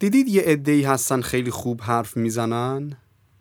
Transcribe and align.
دیدید 0.00 0.28
یه 0.28 0.42
عده‌ای 0.42 0.82
هستن 0.82 1.20
خیلی 1.20 1.50
خوب 1.50 1.82
حرف 1.82 2.16
می‌زنن 2.16 2.96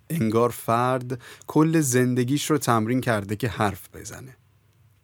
انگار 0.10 0.50
فرد 0.50 1.22
کل 1.48 1.80
زندگیش 1.80 2.52
رو 2.52 2.58
تمرین 2.58 3.02
کرده 3.02 3.36
که 3.36 3.48
حرف 3.48 3.90
بزنه 3.94 4.36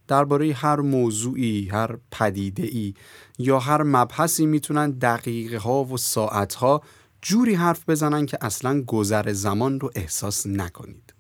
درباره 0.08 0.54
هر 0.54 0.80
موضوعی، 0.80 1.70
هر 1.70 1.98
پدیده 2.12 2.64
ای 2.64 2.94
یا 3.38 3.60
هر 3.60 3.84
مبحثی 3.84 4.46
می‌تونن 4.46 4.92
دقیقه 4.92 5.58
ها 5.58 5.84
و 5.84 5.98
ساعت 5.98 6.54
ها 6.54 6.82
جوری 7.22 7.54
حرف 7.54 7.90
بزنن 7.90 8.26
که 8.26 8.38
اصلا 8.42 8.82
گذر 8.82 9.34
زمان 9.34 9.80
رو 9.80 9.92
احساس 9.96 10.48
نکنید. 10.48 11.14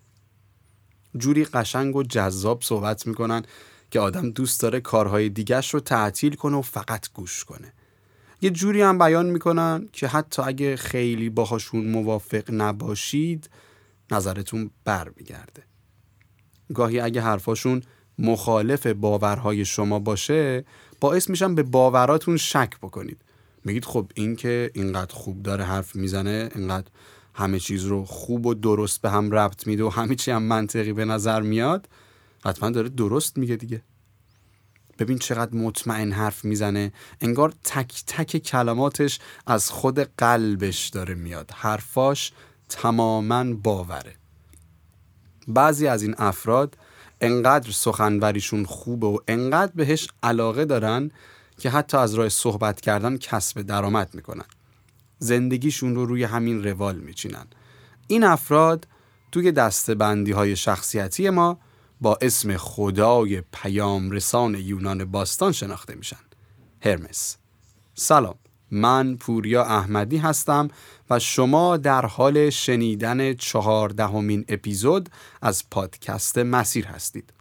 جوری 1.18 1.46
قشنگ 1.46 1.96
و 1.96 2.04
جذاب 2.04 2.62
صحبت 2.62 3.08
می‌کنن 3.08 3.44
که 3.92 4.00
آدم 4.00 4.30
دوست 4.30 4.62
داره 4.62 4.80
کارهای 4.80 5.30
دیگرش 5.30 5.74
رو 5.74 5.80
تعطیل 5.80 6.36
کنه 6.36 6.58
و 6.58 6.62
فقط 6.62 7.14
گوش 7.14 7.44
کنه. 7.44 7.74
یه 8.46 8.52
جوری 8.52 8.82
هم 8.82 8.98
بیان 8.98 9.26
می‌کنن 9.26 9.90
که 9.94 10.08
حتی 10.08 10.42
اگه 10.42 10.76
خیلی 10.76 11.30
باهاشون 11.30 11.86
موافق 11.86 12.44
نباشید 12.50 13.50
نظرتون 14.12 14.70
بر 14.84 15.12
میگرده. 15.18 15.64
گاهی 16.74 17.00
اگه 17.00 17.22
حرفاشون 17.22 17.82
مخالف 18.20 18.88
باورهای 18.88 19.66
شما 19.66 20.00
باشه 20.00 20.66
باعث 21.00 21.30
میشن 21.30 21.56
به 21.56 21.64
باوراتون 21.64 22.38
شک 22.38 22.78
بکنید 22.82 23.22
میگید 23.64 23.86
خب 23.86 24.12
این 24.16 24.36
که 24.36 24.72
اینقدر 24.74 25.14
خوب 25.14 25.44
داره 25.44 25.64
حرف 25.64 25.96
می‌زنه 25.96 26.50
اینقدر 26.56 26.88
همه 27.34 27.60
چیز 27.60 27.86
رو 27.86 28.06
خوب 28.06 28.46
و 28.46 28.54
درست 28.54 29.02
به 29.02 29.10
هم 29.10 29.32
ربط 29.32 29.68
میده 29.68 29.84
و 29.84 29.90
همه 29.90 30.16
چی 30.16 30.32
هم 30.32 30.44
منطقی 30.44 30.94
به 30.94 31.06
نظر 31.06 31.42
میاد 31.42 31.90
حتما 32.46 32.70
داره 32.70 32.90
درست 32.90 33.38
میگه 33.38 33.56
دیگه 33.56 33.82
ببین 35.00 35.18
چقدر 35.18 35.56
مطمئن 35.56 36.12
حرف 36.12 36.46
می‌زنه. 36.46 36.92
انگار 37.22 37.54
تک 37.64 38.04
تک 38.08 38.38
کلماتش 38.38 39.20
از 39.48 39.70
خود 39.70 40.00
قلبش 40.00 40.88
داره 40.88 41.16
میاد. 41.16 41.52
حرفاش 41.54 42.32
تماما 42.70 43.54
باوره. 43.54 44.16
بعضی 45.48 45.88
از 45.88 46.04
این 46.04 46.16
افراد 46.18 46.78
انقدر 47.22 47.72
سخنوریشون 47.72 48.66
خوبه 48.66 49.08
و 49.08 49.18
انقدر 49.28 49.72
بهش 49.76 50.08
علاقه 50.24 50.66
دارن 50.66 51.12
که 51.58 51.70
حتی 51.70 51.98
از 51.98 52.14
راه 52.14 52.30
صحبت 52.30 52.82
کردن 52.82 53.18
کسب 53.18 53.62
درآمد 53.62 54.10
می‌کنن. 54.14 54.46
زندگیشون 55.20 55.96
رو 55.96 56.06
روی 56.06 56.24
همین 56.24 56.64
روال 56.64 56.96
میچینن. 56.96 57.48
این 58.08 58.24
افراد 58.24 58.88
توی 59.32 59.52
دستبندی 59.52 60.32
های 60.32 60.56
شخصیتی 60.56 61.30
ما 61.30 61.60
با 62.02 62.18
اسم 62.22 62.58
خدای 62.58 63.42
پیام 63.54 64.12
رسان 64.12 64.56
یونان 64.56 65.06
باستان 65.06 65.52
شناخته 65.52 65.96
میشن 65.96 66.20
هرمس 66.82 67.38
سلام 67.94 68.36
من 68.72 69.16
پوریا 69.16 69.64
احمدی 69.64 70.18
هستم 70.18 70.68
و 71.10 71.20
شما 71.20 71.78
در 71.78 72.06
حال 72.06 72.50
شنیدن 72.50 73.34
چهاردهمین 73.34 74.46
اپیزود 74.48 75.10
از 75.42 75.70
پادکست 75.70 76.38
مسیر 76.38 76.86
هستید. 76.86 77.34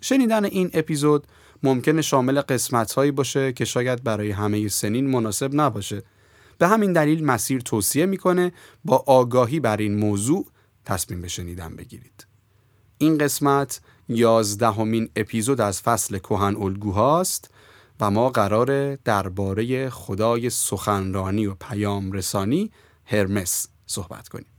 شنیدن 0.00 0.44
این 0.44 0.70
اپیزود 0.72 1.26
ممکنه 1.62 2.02
شامل 2.02 2.40
قسمت 2.40 2.92
هایی 2.92 3.10
باشه 3.10 3.52
که 3.52 3.64
شاید 3.64 4.04
برای 4.04 4.30
همه 4.30 4.68
سنین 4.68 5.10
مناسب 5.10 5.50
نباشه. 5.52 6.02
به 6.58 6.68
همین 6.68 6.92
دلیل 6.92 7.24
مسیر 7.24 7.60
توصیه 7.60 8.06
می‌کنه 8.06 8.52
با 8.84 9.04
آگاهی 9.06 9.60
بر 9.60 9.76
این 9.76 9.98
موضوع 9.98 10.46
تصمیم 10.84 11.22
به 11.22 11.28
شنیدن 11.28 11.76
بگیرید. 11.76 12.25
این 12.98 13.18
قسمت 13.18 13.80
یازدهمین 14.08 15.08
اپیزود 15.16 15.60
از 15.60 15.82
فصل 15.82 16.18
کهن 16.18 16.56
الگوهاست 16.56 17.50
و 18.00 18.10
ما 18.10 18.30
قراره 18.30 18.98
درباره 19.04 19.90
خدای 19.90 20.50
سخنرانی 20.50 21.46
و 21.46 21.54
پیام 21.54 22.12
رسانی 22.12 22.70
هرمس 23.04 23.68
صحبت 23.86 24.28
کنیم. 24.28 24.55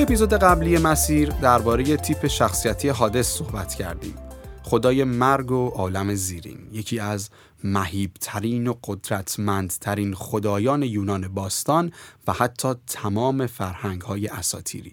اپیزود 0.00 0.32
قبلی 0.32 0.78
مسیر 0.78 1.28
درباره 1.30 1.96
تیپ 1.96 2.26
شخصیتی 2.26 2.88
حادث 2.88 3.26
صحبت 3.26 3.74
کردیم. 3.74 4.14
خدای 4.62 5.04
مرگ 5.04 5.50
و 5.50 5.68
عالم 5.68 6.14
زیرین 6.14 6.58
یکی 6.72 6.98
از 6.98 7.30
مهیبترین 7.64 8.66
و 8.66 8.74
قدرتمندترین 8.84 10.14
خدایان 10.14 10.82
یونان 10.82 11.28
باستان 11.28 11.92
و 12.26 12.32
حتی 12.32 12.74
تمام 12.86 13.46
فرهنگ 13.46 14.00
های 14.00 14.26
اساتیری. 14.26 14.92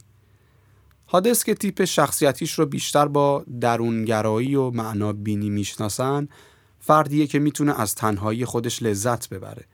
حادث 1.06 1.44
که 1.44 1.54
تیپ 1.54 1.86
شخصیتیش 1.86 2.60
رو 2.60 2.66
بیشتر 2.66 3.08
با 3.08 3.46
درونگرایی 3.62 4.56
و 4.56 4.70
معنا 4.70 5.14
بینی 5.14 5.50
می‌شناسن 5.50 6.28
فردیه 6.80 7.28
که 7.28 7.40
می‌تونه 7.40 7.80
از 7.80 7.96
تنهایی 7.96 8.46
خودش 8.46 8.84
لذت 8.84 9.30
ببره. 9.30 9.66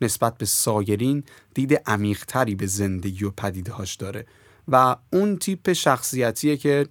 نسبت 0.00 0.38
به 0.38 0.46
سایرین 0.46 1.24
دید 1.54 1.82
عمیقتری 1.86 2.54
به 2.54 2.66
زندگی 2.66 3.24
و 3.24 3.30
پدیدهاش 3.30 3.94
داره 3.94 4.26
و 4.68 4.96
اون 5.12 5.36
تیپ 5.36 5.72
شخصیتیه 5.72 6.56
که 6.56 6.86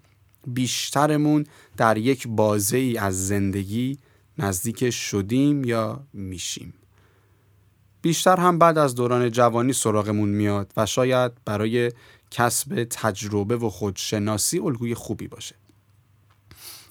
بیشترمون 0.47 1.45
در 1.77 1.97
یک 1.97 2.27
بازه 2.27 2.77
ای 2.77 2.97
از 2.97 3.27
زندگی 3.27 3.97
نزدیک 4.37 4.89
شدیم 4.89 5.63
یا 5.63 6.03
میشیم. 6.13 6.73
بیشتر 8.01 8.37
هم 8.37 8.59
بعد 8.59 8.77
از 8.77 8.95
دوران 8.95 9.31
جوانی 9.31 9.73
سراغمون 9.73 10.29
میاد 10.29 10.73
و 10.77 10.85
شاید 10.85 11.31
برای 11.45 11.91
کسب 12.31 12.83
تجربه 12.83 13.57
و 13.57 13.69
خودشناسی 13.69 14.59
الگوی 14.59 14.95
خوبی 14.95 15.27
باشه. 15.27 15.55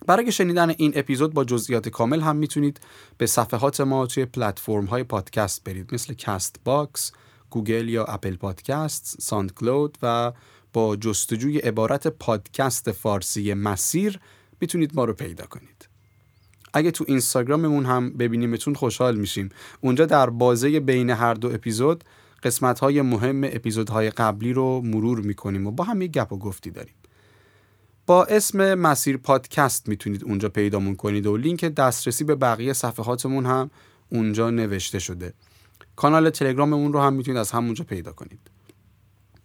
برای 0.06 0.32
شنیدن 0.32 0.70
این 0.70 0.92
اپیزود 0.94 1.34
با 1.34 1.44
جزئیات 1.44 1.88
کامل 1.88 2.20
هم 2.20 2.36
می‌تونید 2.36 2.80
به 3.18 3.26
صفحات 3.26 3.80
ما 3.80 4.06
توی 4.06 4.24
پلتفرم 4.24 4.84
های 4.84 5.02
پادکست 5.02 5.64
برید 5.64 5.94
مثل 5.94 6.14
کست 6.14 6.56
باکس، 6.64 7.12
گوگل 7.50 7.88
یا 7.88 8.04
اپل 8.04 8.36
پادکست، 8.36 9.16
ساند 9.20 9.54
کلود 9.54 9.98
و 10.02 10.32
با 10.72 10.96
جستجوی 10.96 11.58
عبارت 11.58 12.06
پادکست 12.06 12.92
فارسی 12.92 13.54
مسیر 13.54 14.20
می‌تونید 14.60 14.94
ما 14.94 15.04
رو 15.04 15.12
پیدا 15.12 15.46
کنید. 15.46 15.88
اگه 16.72 16.90
تو 16.90 17.04
اینستاگراممون 17.08 17.86
هم 17.86 18.10
ببینیمتون 18.10 18.74
خوشحال 18.74 19.16
میشیم. 19.16 19.48
اونجا 19.80 20.06
در 20.06 20.30
بازه 20.30 20.80
بین 20.80 21.10
هر 21.10 21.34
دو 21.34 21.48
اپیزود 21.48 22.04
قسمت 22.42 22.78
های 22.80 23.02
مهم 23.02 23.44
اپیزودهای 23.44 24.10
قبلی 24.10 24.52
رو 24.52 24.80
مرور 24.80 25.20
می‌کنیم 25.20 25.66
و 25.66 25.70
با 25.70 25.84
هم 25.84 26.02
یه 26.02 26.08
گپ 26.08 26.32
و 26.32 26.38
گفتی 26.38 26.70
داریم. 26.70 26.94
با 28.06 28.24
اسم 28.24 28.74
مسیر 28.74 29.16
پادکست 29.16 29.88
می‌تونید 29.88 30.24
اونجا 30.24 30.48
پیدامون 30.48 30.96
کنید 30.96 31.26
و 31.26 31.36
لینک 31.36 31.64
دسترسی 31.64 32.24
به 32.24 32.34
بقیه 32.34 32.72
صفحاتمون 32.72 33.46
هم 33.46 33.70
اونجا 34.08 34.50
نوشته 34.50 34.98
شده. 34.98 35.34
کانال 35.96 36.30
تلگراممون 36.30 36.92
رو 36.92 37.00
هم 37.00 37.12
می‌تونید 37.12 37.38
از 37.38 37.50
همونجا 37.50 37.84
پیدا 37.84 38.12
کنید. 38.12 38.40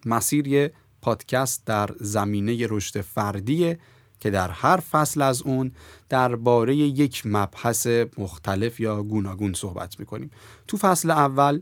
مسیر 0.05 0.47
یه 0.47 0.73
پادکست 1.05 1.65
در 1.65 1.89
زمینه 1.99 2.67
رشد 2.69 3.01
فردیه 3.01 3.79
که 4.19 4.29
در 4.29 4.49
هر 4.49 4.77
فصل 4.77 5.21
از 5.21 5.41
اون 5.41 5.71
درباره 6.09 6.75
یک 6.75 7.21
مبحث 7.25 7.87
مختلف 8.17 8.79
یا 8.79 9.03
گوناگون 9.03 9.53
صحبت 9.53 9.99
می‌کنیم. 9.99 10.31
تو 10.67 10.77
فصل 10.77 11.11
اول 11.11 11.59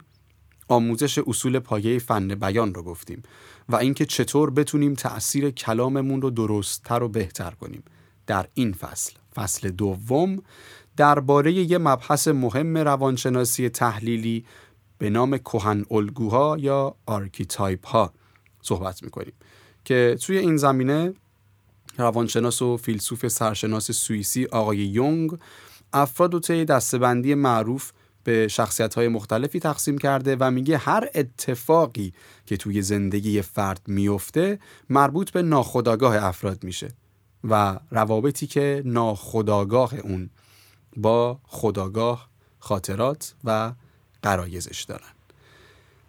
آموزش 0.67 1.17
اصول 1.17 1.59
پایه 1.59 1.99
فن 1.99 2.35
بیان 2.35 2.73
رو 2.73 2.83
گفتیم 2.83 3.23
و 3.69 3.75
اینکه 3.75 4.05
چطور 4.05 4.49
بتونیم 4.49 4.93
تأثیر 4.93 5.49
کلاممون 5.49 6.21
رو 6.21 6.29
درستتر 6.29 7.03
و 7.03 7.09
بهتر 7.09 7.51
کنیم 7.51 7.83
در 8.27 8.47
این 8.53 8.73
فصل. 8.73 9.13
فصل 9.35 9.69
دوم 9.69 10.37
درباره 10.97 11.53
یه 11.53 11.77
مبحث 11.77 12.27
مهم 12.27 12.77
روانشناسی 12.77 13.69
تحلیلی 13.69 14.45
به 14.97 15.09
نام 15.09 15.37
کهن 15.37 15.85
الگوها 15.91 16.57
یا 16.59 16.95
archetype 17.05 17.87
ها 17.87 18.13
صحبت 18.63 19.03
می‌کنیم. 19.03 19.33
که 19.85 20.17
توی 20.21 20.37
این 20.37 20.57
زمینه 20.57 21.13
روانشناس 21.97 22.61
و 22.61 22.77
فیلسوف 22.77 23.27
سرشناس 23.27 23.91
سوئیسی 23.91 24.45
آقای 24.45 24.77
یونگ 24.77 25.37
افراد 25.93 26.33
رو 26.33 26.39
طی 26.39 26.65
دسته‌بندی 26.65 27.35
معروف 27.35 27.91
به 28.23 28.47
شخصیت 28.47 28.93
های 28.93 29.07
مختلفی 29.07 29.59
تقسیم 29.59 29.97
کرده 29.97 30.37
و 30.39 30.51
میگه 30.51 30.77
هر 30.77 31.09
اتفاقی 31.15 32.13
که 32.45 32.57
توی 32.57 32.81
زندگی 32.81 33.41
فرد 33.41 33.81
میفته 33.87 34.59
مربوط 34.89 35.31
به 35.31 35.41
ناخداگاه 35.41 36.23
افراد 36.23 36.63
میشه 36.63 36.87
و 37.43 37.79
روابطی 37.91 38.47
که 38.47 38.81
ناخداگاه 38.85 39.95
اون 39.95 40.29
با 40.97 41.39
خداگاه 41.43 42.29
خاطرات 42.59 43.35
و 43.43 43.73
قرایزش 44.21 44.83
دارن. 44.83 45.22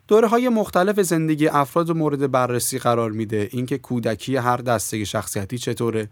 دوره 0.09 0.29
های 0.29 0.49
مختلف 0.49 1.01
زندگی 1.01 1.49
افراد 1.49 1.91
مورد 1.91 2.31
بررسی 2.31 2.79
قرار 2.79 3.11
میده. 3.11 3.49
اینکه 3.53 3.79
کودکی 3.79 4.37
هر 4.37 4.57
دسته 4.57 5.05
شخصیتی 5.05 5.59
چطوره. 5.59 6.09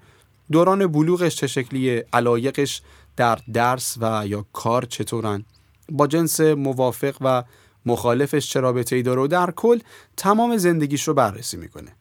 دوران 0.52 0.86
بلوغش 0.86 1.36
چه 1.36 1.46
شکلیه؟ 1.46 2.06
علایقش 2.12 2.82
در 3.16 3.38
درس 3.52 3.98
و 4.00 4.26
یا 4.26 4.46
کار 4.52 4.84
چطورن؟ 4.84 5.44
با 5.88 6.06
جنس 6.06 6.40
موافق 6.40 7.16
و 7.20 7.44
مخالفش 7.86 8.50
چه 8.50 8.60
رابطه 8.60 8.96
ای 8.96 9.02
داره 9.02 9.22
و 9.22 9.26
در 9.26 9.50
کل 9.50 9.78
تمام 10.16 10.56
زندگیش 10.56 11.08
رو 11.08 11.14
بررسی 11.14 11.56
می‌کنه. 11.56 11.92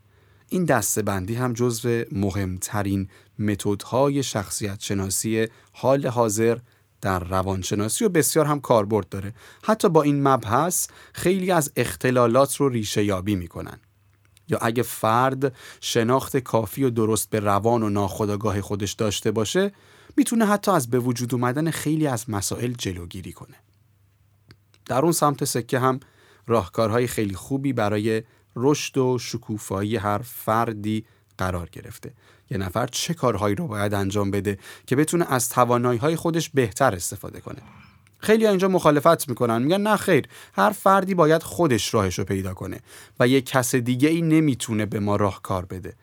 این 0.49 0.65
دسته 0.65 1.01
بندی 1.01 1.35
هم 1.35 1.53
جزو 1.53 2.03
مهمترین 2.11 3.07
متدهای 3.39 4.23
شخصیت 4.23 4.79
شناسی 4.79 5.47
حال 5.71 6.07
حاضر 6.07 6.57
در 7.01 7.19
روانشناسی 7.19 8.05
و 8.05 8.09
بسیار 8.09 8.45
هم 8.45 8.59
کاربرد 8.59 9.09
داره. 9.09 9.33
حتی 9.63 9.89
با 9.89 10.01
این 10.01 10.27
مبحث 10.27 10.87
خیلی 11.13 11.51
از 11.51 11.71
اختلالات 11.75 12.55
رو 12.55 12.69
ریشه 12.69 13.03
یابی 13.03 13.35
می‌کنن. 13.35 13.79
یا 14.47 14.57
اگه 14.57 14.83
فرد 14.83 15.55
شناخت 15.81 16.37
کافی 16.37 16.83
و 16.83 16.89
درست 16.89 17.29
به 17.29 17.39
روان 17.39 17.83
و 17.83 17.89
ناخودآگاه 17.89 18.61
خودش 18.61 18.91
داشته 18.91 19.31
باشه 19.31 19.71
می‌تونه 20.17 20.45
حتی 20.45 20.71
از 20.71 20.89
به 20.89 20.99
وجود 20.99 21.33
اومدن 21.33 21.71
خیلی 21.71 22.07
از 22.07 22.29
مسائل 22.29 22.73
جلوگیری 22.73 23.31
کنه. 23.31 23.55
در 24.85 25.01
اون 25.01 25.11
سمت 25.11 25.45
سکه 25.45 25.79
هم 25.79 25.99
راهکارهای 26.47 27.07
خیلی 27.07 27.35
خوبی 27.35 27.73
برای 27.73 28.23
رشد 28.55 28.97
و 28.97 29.17
شکوفایی 29.17 29.95
هر 29.95 30.17
فردی 30.17 31.05
قرار 31.37 31.69
گرفته. 31.71 32.13
یه 32.51 32.57
نفر 32.57 32.87
چه 32.87 33.13
کارهایی 33.13 33.55
رو 33.55 33.67
باید 33.67 33.93
انجام 33.93 34.31
بده 34.31 34.57
که 34.87 34.95
بتونه 34.95 35.25
از 35.33 35.49
توانایی 35.49 35.99
های 35.99 36.15
خودش 36.15 36.49
بهتر 36.49 36.95
استفاده 36.95 37.39
کنه؟ 37.39 37.61
خیلی 38.19 38.47
اینجا 38.47 38.67
مخالفت 38.67 39.29
می‌کنن 39.29 39.61
میگن 39.61 39.81
نه 39.81 39.95
خیر 39.95 40.27
هر 40.53 40.69
فردی 40.69 41.13
باید 41.13 41.43
خودش 41.43 41.93
راهش 41.93 42.19
رو 42.19 42.25
پیدا 42.25 42.53
کنه 42.53 42.79
و 43.19 43.27
یک 43.27 43.45
کس 43.45 43.75
دیگه 43.75 44.09
ای 44.09 44.21
نمی‌تونه 44.21 44.85
به 44.85 44.99
ما 44.99 45.15
راه 45.15 45.41
کار 45.41 45.65
بده. 45.65 45.93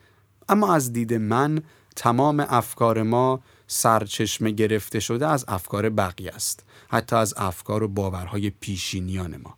اما 0.49 0.75
از 0.75 0.93
دید 0.93 1.15
من 1.15 1.63
تمام 1.97 2.47
افکار 2.49 3.03
ما 3.03 3.41
سرچشمه 3.67 4.51
گرفته 4.51 5.01
شده 5.01 5.27
از 5.27 5.45
افکار 5.49 5.89
بقیه 5.89 6.31
است 6.35 6.65
حتی 6.89 7.17
از 7.17 7.35
افکار 7.37 7.83
و 7.83 7.89
باورهای 7.89 8.51
پیشینیان 8.51 9.37
ما. 9.37 9.55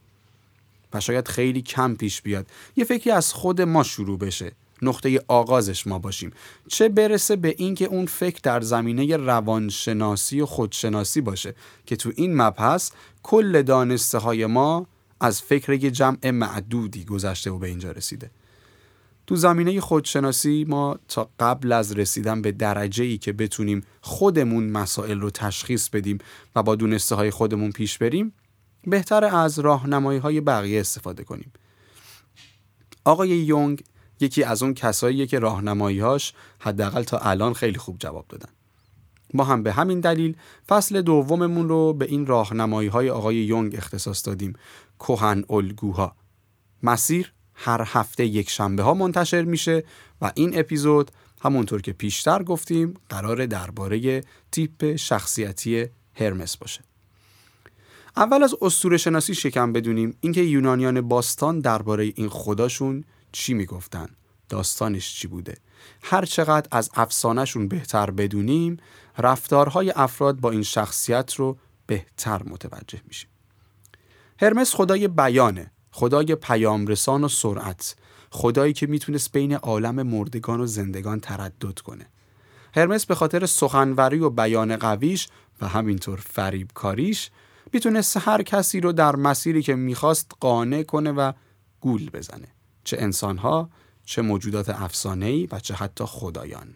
و 0.93 1.01
شاید 1.01 1.29
خیلی 1.29 1.63
کم 1.63 1.95
پیش 1.95 2.23
بیاد 2.23 2.47
یه 2.77 2.85
فکری 2.85 3.11
از 3.11 3.33
خود 3.33 3.61
ما 3.61 3.83
شروع 3.83 4.19
بشه. 4.19 4.53
نقطه 4.83 5.21
آغازش 5.29 5.87
ما 5.87 5.99
باشیم. 5.99 6.33
چه 6.69 6.89
برسه 6.89 7.37
به 7.37 7.55
اینکه 7.59 7.85
اون 7.85 8.07
فکر 8.07 8.41
در 8.43 8.61
زمینه 8.61 9.17
روانشناسی 9.17 10.41
و 10.41 10.47
خودشناسی 10.47 11.21
باشه 11.21 11.55
که 11.87 11.97
تو 11.97 12.13
این 12.17 12.37
مبحث 12.37 12.91
کل 13.23 13.63
دانسته 13.63 14.19
های 14.19 14.47
ما 14.47 14.87
از 15.21 15.43
فکر 15.43 15.73
یه 15.73 15.91
جمع 15.91 16.31
معدودی 16.31 17.05
گذشته 17.05 17.51
و 17.51 17.59
به 17.59 17.67
اینجا 17.67 17.91
رسیده. 17.91 18.31
تو 19.27 19.37
زمینه 19.37 19.81
خودشناسی 19.81 20.65
ما 20.69 20.99
تا 21.09 21.31
قبل 21.41 21.73
از 21.73 21.93
رسیدن 21.93 22.43
به 22.43 22.53
درجه 22.53 23.05
ای 23.05 23.19
که 23.19 23.33
بتونیم 23.33 23.83
خودمون 24.01 24.71
مسائل 24.71 25.21
رو 25.21 25.31
تشخیص 25.31 25.89
بدیم 25.89 26.19
و 26.57 26.63
با 26.63 26.75
دونسته 26.75 27.15
های 27.15 27.31
خودمون 27.31 27.73
پیش 27.73 27.99
بریم 27.99 28.33
بهتر 28.85 29.25
از 29.25 29.59
راهنمایی 29.59 30.19
های 30.19 30.41
بقیه 30.41 30.81
استفاده 30.81 31.25
کنیم. 31.25 31.53
آقای 33.05 33.29
یونگ 33.29 33.83
یکی 34.21 34.45
از 34.45 34.63
اون 34.63 34.75
کساییه 34.75 35.27
که 35.27 35.39
راهنماییهاش 35.39 36.33
حداقل 36.59 37.03
تا 37.03 37.19
الان 37.19 37.53
خیلی 37.53 37.79
خوب 37.79 37.97
جواب 37.99 38.27
دادن. 38.29 38.49
ما 39.35 39.45
هم 39.45 39.63
به 39.63 39.73
همین 39.73 40.01
دلیل 40.01 40.37
فصل 40.69 41.03
دوممون 41.03 41.69
رو 41.69 41.93
به 41.93 42.05
این 42.05 42.27
راهنمایی 42.27 42.89
های 42.89 43.11
آقای 43.11 43.37
یونگ 43.37 43.75
اختصاص 43.77 44.27
دادیم 44.27 44.53
کهن 44.99 45.45
الگوها. 45.51 46.17
مسیر 46.83 47.33
هر 47.55 47.83
هفته 47.87 48.27
یک 48.27 48.51
شنبه 48.51 48.83
ها 48.83 48.95
منتشر 48.95 49.43
میشه 49.43 49.85
و 50.21 50.33
این 50.35 50.59
اپیزود 50.59 51.11
همونطور 51.43 51.83
که 51.83 51.93
پیشتر 51.93 52.43
گفتیم 52.43 52.95
قرار 53.09 53.47
درباره 53.47 54.25
تیپ 54.53 54.97
شخصیتی 54.97 55.87
هرمس 56.15 56.57
باشه. 56.57 56.81
اول 58.17 58.43
از 58.43 58.55
اسطوره 58.63 58.97
شناسی 58.97 59.35
شکم 59.35 59.73
بدونیم 59.73 60.17
اینکه 60.21 60.41
یونانیان 60.41 61.01
باستان 61.01 61.61
درباره 61.61 62.13
این 62.15 62.29
خداشون 62.29 63.05
چی 63.33 63.55
می‌گفتن؟ 63.55 64.09
داستانش 64.49 65.15
چی 65.15 65.29
بوده؟ 65.29 65.57
هر 66.03 66.25
چقدر 66.25 66.69
از 66.71 66.91
افسانهشون 66.95 67.69
بهتر 67.69 68.11
بدونیم 68.11 68.77
رفتارهای 69.19 69.93
افراد 69.97 70.41
با 70.41 70.51
این 70.51 70.63
شخصیت 70.63 71.35
رو 71.35 71.59
بهتر 71.87 72.43
متوجه 72.43 73.01
میشیم. 73.09 73.31
هرمس 74.41 74.75
خدای 74.75 75.09
بیانه 75.09 75.71
خدای 75.91 76.35
پیامرسان 76.35 77.25
و 77.25 77.29
سرعت 77.29 77.97
خدایی 78.31 78.73
که 78.73 78.87
می‌تونست 78.87 79.33
بین 79.33 79.55
عالم 79.55 80.03
مردگان 80.03 80.61
و 80.61 80.67
زندگان 80.67 81.21
تردد 81.21 81.79
کنه. 81.79 82.07
هرمس 82.75 83.07
به 83.07 83.15
خاطر 83.15 83.47
سخنوری 83.47 84.19
و 84.19 84.31
بیان 84.31 84.77
قویش 84.77 85.29
و 85.61 85.69
همینطور 85.69 86.19
فریب 86.19 86.71
کاریش 86.75 87.31
می‌تونست 87.73 88.17
هر 88.17 88.43
کسی 88.43 88.81
رو 88.81 88.93
در 88.93 89.17
مسیری 89.17 89.63
که 89.63 89.75
می‌خواست 89.75 90.33
قانع 90.41 90.83
کنه 90.83 91.13
و 91.13 91.33
گول 91.81 92.11
بزنه. 92.11 92.49
چه 92.85 92.97
انسانها 93.01 93.71
چه 94.05 94.23
موجودات 94.23 94.69
افسانه‌ای 94.69 95.49
و 95.53 95.61
چه 95.61 95.75
حتی 95.75 96.05
خدایان. 96.07 96.75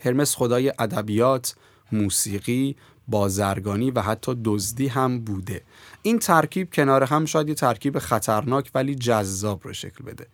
هرمس 0.00 0.36
خدای 0.36 0.72
ادبیات 0.78 1.54
موسیقی 1.92 2.76
بازرگانی 3.08 3.90
و 3.90 4.00
حتی 4.00 4.36
دزدی 4.44 4.88
هم 4.88 5.20
بوده. 5.20 5.62
این 6.02 6.18
ترکیب 6.18 6.70
کنار 6.72 7.04
هم 7.04 7.24
شاید 7.24 7.48
یه 7.48 7.54
ترکیب 7.54 7.98
خطرناک 7.98 8.70
ولی 8.74 8.94
جذاب 8.94 9.60
رو 9.64 9.72
شکل 9.72 10.04
بده. 10.04 10.26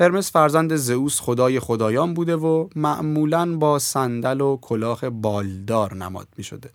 هرمس 0.00 0.32
فرزند 0.32 0.76
زئوس 0.76 1.20
خدای 1.20 1.60
خدایان 1.60 2.14
بوده 2.14 2.36
و 2.36 2.68
معمولا 2.76 3.56
با 3.56 3.78
صندل 3.78 4.40
و 4.40 4.58
کلاه 4.62 5.10
بالدار 5.10 5.94
نماد 5.94 6.28
می 6.36 6.44
شده. 6.44 6.70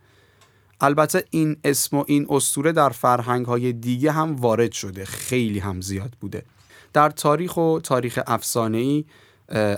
البته 0.81 1.25
این 1.29 1.57
اسم 1.63 1.97
و 1.97 2.03
این 2.07 2.25
اسطوره 2.29 2.71
در 2.71 2.89
فرهنگ 2.89 3.45
های 3.45 3.73
دیگه 3.73 4.11
هم 4.11 4.35
وارد 4.35 4.71
شده 4.71 5.05
خیلی 5.05 5.59
هم 5.59 5.81
زیاد 5.81 6.13
بوده. 6.19 6.43
در 6.93 7.09
تاریخ 7.09 7.57
و 7.57 7.79
تاریخ 7.83 8.19
افسانه 8.27 8.77
ای 8.77 9.05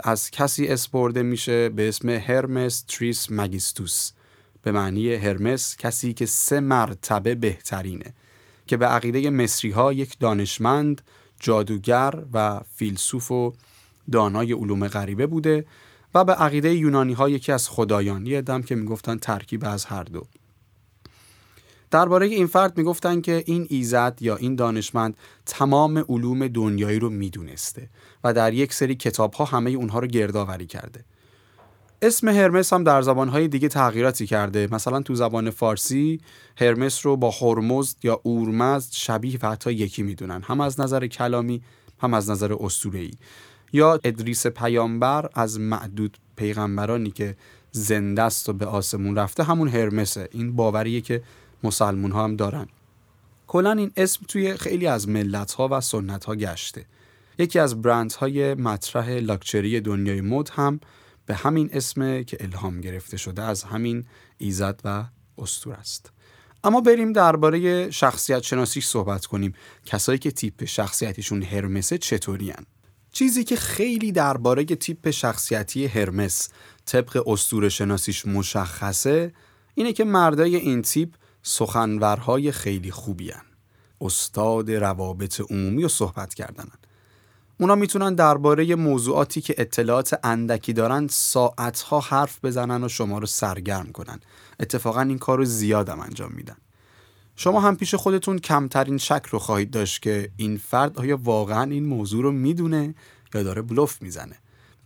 از 0.04 0.32
کسی 0.32 0.68
اسپرده 0.68 1.24
میشه 1.24 1.70
به 1.70 1.90
اسم 1.90 2.10
هرمس 2.10 2.82
تریس 2.82 3.28
مگیستوس. 3.30 4.12
به 4.64 4.72
معنی 4.72 5.14
هرمس 5.14 5.76
کسی 5.78 6.14
که 6.14 6.26
سه 6.26 6.60
مرتبه 6.60 7.36
بهترینه 7.36 8.14
که 8.68 8.78
به 8.78 8.86
عقیده 8.86 9.30
مصری 9.30 9.72
ها 9.72 9.94
یک 9.94 10.20
دانشمند 10.20 11.02
جادوگر 11.40 12.24
و 12.34 12.62
فیلسوف 12.76 13.32
و 13.32 13.54
دانای 14.12 14.54
علوم 14.54 14.88
غریبه 14.88 15.28
بوده 15.28 15.66
و 16.16 16.24
به 16.24 16.34
عقیده 16.34 16.74
یونانی 16.76 17.14
ها 17.14 17.30
یکی 17.30 17.52
از 17.52 17.70
خدایان. 17.70 18.26
یه 18.26 18.42
دم 18.42 18.62
که 18.62 18.76
می‌گفتن 18.76 19.18
ترکیب 19.18 19.66
از 19.66 19.86
هر 19.86 20.04
دو. 20.04 20.24
درباره 21.92 22.26
این 22.26 22.48
فرد 22.48 22.78
می‌گفتن 22.78 23.22
که 23.22 23.44
این 23.46 23.68
ایزد 23.70 24.18
یا 24.22 24.36
این 24.36 24.56
دانشمند 24.56 25.18
تمام 25.46 25.98
علوم 26.10 26.48
دنیایی 26.48 27.00
رو 27.00 27.10
می‌دونسته 27.10 27.90
و 28.24 28.34
در 28.34 28.54
یک 28.54 28.74
سری 28.74 28.96
کتاب 28.96 29.34
ها 29.34 29.46
همه 29.46 29.72
اونها 29.72 30.00
رو 30.00 30.08
گردآوری 30.08 30.66
کرده. 30.66 31.04
اسم 32.02 32.28
هرمس 32.28 32.74
هم 32.74 32.84
در 32.84 33.02
زبانهای 33.02 33.48
دیگه 33.48 33.68
تغییراتی 33.68 34.28
کرده. 34.28 34.68
مثلا 34.72 35.02
تو 35.02 35.16
زبان 35.16 35.50
فارسی 35.50 36.22
هرمس 36.58 37.06
رو 37.06 37.18
با 37.18 37.32
هرمزد 37.42 37.98
یا 38.04 38.20
اورمزد 38.24 38.92
شبیه 38.92 39.40
و 39.42 39.52
حتی 39.52 39.72
یکی 39.72 40.04
می‌دونن. 40.04 40.42
هم 40.42 40.62
از 40.62 40.80
نظر 40.80 41.08
کلامی 41.08 41.62
هم 42.00 42.14
از 42.14 42.30
نظر 42.30 42.54
اسطوره‌ای. 42.60 43.12
یا 43.74 44.00
ادریس 44.04 44.48
پیامبر 44.48 45.30
از 45.34 45.60
معدود 45.60 46.18
پیغمبرانی 46.36 47.12
که 47.12 47.36
زنده 47.72 48.22
است 48.22 48.50
و 48.50 48.54
به 48.54 48.66
آسمون 48.66 49.16
رفته 49.16 49.44
همون 49.44 49.68
هرمسه. 49.68 50.30
این 50.32 50.56
باوریه 50.56 51.02
که 51.02 51.22
مسلمون 51.64 52.12
ها 52.12 52.24
هم 52.24 52.36
دارن. 52.36 52.68
کلا 53.48 53.72
این 53.72 53.92
اسم 53.96 54.26
توی 54.28 54.58
خیلی 54.58 54.88
از 54.88 55.10
ملت 55.10 55.54
ها 55.54 55.68
و 55.72 55.82
سنت 55.82 56.26
ها 56.26 56.36
گشته. 56.36 56.86
یکی 57.38 57.60
از 57.60 57.82
برند 57.82 58.12
های 58.12 58.54
مطرح 58.54 59.10
لاکچری 59.10 59.82
دنیای 59.82 60.22
مد 60.22 60.50
هم 60.50 60.80
به 61.26 61.36
همین 61.36 61.70
اسم 61.74 62.24
که 62.24 62.38
الهام 62.40 62.82
گرفته 62.82 63.18
شده 63.18 63.42
از 63.42 63.64
همین 63.64 64.06
ایزد 64.38 64.82
و 64.84 65.06
استور 65.38 65.74
است. 65.74 66.12
اما 66.64 66.82
بریم 66.82 67.14
درباره 67.14 67.92
شخصیت 67.92 68.44
شناسی 68.44 68.82
صحبت 68.82 69.26
کنیم. 69.26 69.54
کسایی 69.86 70.20
که 70.20 70.32
تیپ 70.32 70.66
شخصیتیشون 70.66 71.44
هرمسه 71.44 71.98
چطوری 71.98 72.54
چیزی 73.12 73.44
که 73.44 73.56
خیلی 73.56 74.12
درباره 74.12 74.66
تیپ 74.66 75.10
شخصیتی 75.10 75.86
هرمس 75.86 76.50
طبق 76.86 77.28
استور 77.28 77.70
شناسیش 77.70 78.26
مشخصه 78.26 79.34
اینه 79.76 79.94
که 79.94 80.04
مردای 80.04 80.56
این 80.56 80.82
تیپ 80.82 81.10
سخنورهای 81.44 82.52
خیلی 82.52 82.92
خوبی 82.92 83.32
هن. 83.32 83.42
استاد 84.02 84.72
روابط 84.72 85.42
عمومی 85.52 85.84
و 85.84 85.88
صحبت 85.88 86.34
کردنن. 86.34 86.78
اونا 87.60 87.76
می‌تونن 87.76 88.16
درباره 88.16 88.76
موضوعاتی 88.76 89.42
که 89.42 89.56
اطلاعات 89.58 90.20
اندکی 90.24 90.74
دارن 90.74 91.08
ساعتها 91.08 92.00
حرف 92.00 92.46
بزنن 92.46 92.84
و 92.84 92.90
شما 92.90 93.20
رو 93.20 93.26
سرگرم 93.26 93.92
کنن. 93.92 94.20
اتفاقا 94.60 95.02
این 95.02 95.18
کار 95.18 95.38
رو 95.38 95.46
زیادم 95.46 96.00
انجام 96.00 96.32
میدن. 96.32 96.58
شما 97.36 97.62
هم 97.62 97.76
پیش 97.76 97.96
خودتون 97.96 98.40
کمترین 98.40 98.98
شک 98.98 99.26
رو 99.30 99.40
خواهید 99.40 99.72
داشت 99.72 100.02
که 100.02 100.32
این 100.38 100.58
فرد 100.58 101.00
آیا 101.00 101.20
واقعا 101.24 101.64
این 101.64 101.86
موضوع 101.86 102.24
رو 102.24 102.32
می‌دونه 102.32 102.96
یا 103.34 103.44
داره 103.44 103.62
بلوف 103.62 104.02
می‌زنه. 104.02 104.36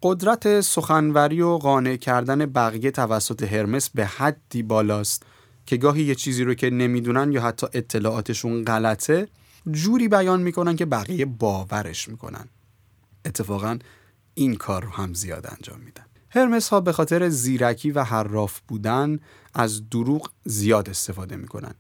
قدرت 0.04 0.62
سخنوری 0.62 1.42
و 1.42 1.58
قانع 1.58 1.96
کردن 1.96 2.46
بقیه 2.46 2.92
توسط 2.92 3.44
هرمس 3.44 3.90
به 3.90 4.06
حدی 4.06 4.64
بالاست 4.64 5.24
که 5.65 5.77
گاهی 5.77 6.03
یه 6.03 6.15
چیزی 6.15 6.43
رو 6.43 6.53
که 6.53 6.69
نمی‌دونن 6.69 7.31
یا 7.31 7.41
حتی 7.41 7.67
اطلاعاتشون 7.74 8.63
غلطه 8.63 9.27
جوری 9.72 10.07
بیان 10.07 10.41
می‌کنن 10.41 10.75
که 10.75 10.86
بقیه 10.86 11.25
باورش 11.25 12.10
می‌کنن. 12.10 12.48
اتفاقا 13.25 13.79
این 14.34 14.55
کار 14.55 14.84
رو 14.84 14.89
هم 14.89 15.13
زیاد 15.13 15.48
انجام 15.48 15.79
میدن. 15.79 16.05
هرمس 16.29 16.69
ها 16.69 16.81
به 16.81 16.91
خاطر 16.91 17.29
زیرکی 17.29 17.91
و 17.91 18.03
حراف 18.03 18.60
بودن 18.67 19.19
از 19.53 19.89
دروغ 19.89 20.31
زیاد 20.45 20.89
استفاده 20.89 21.36
می‌کنن. 21.36 21.74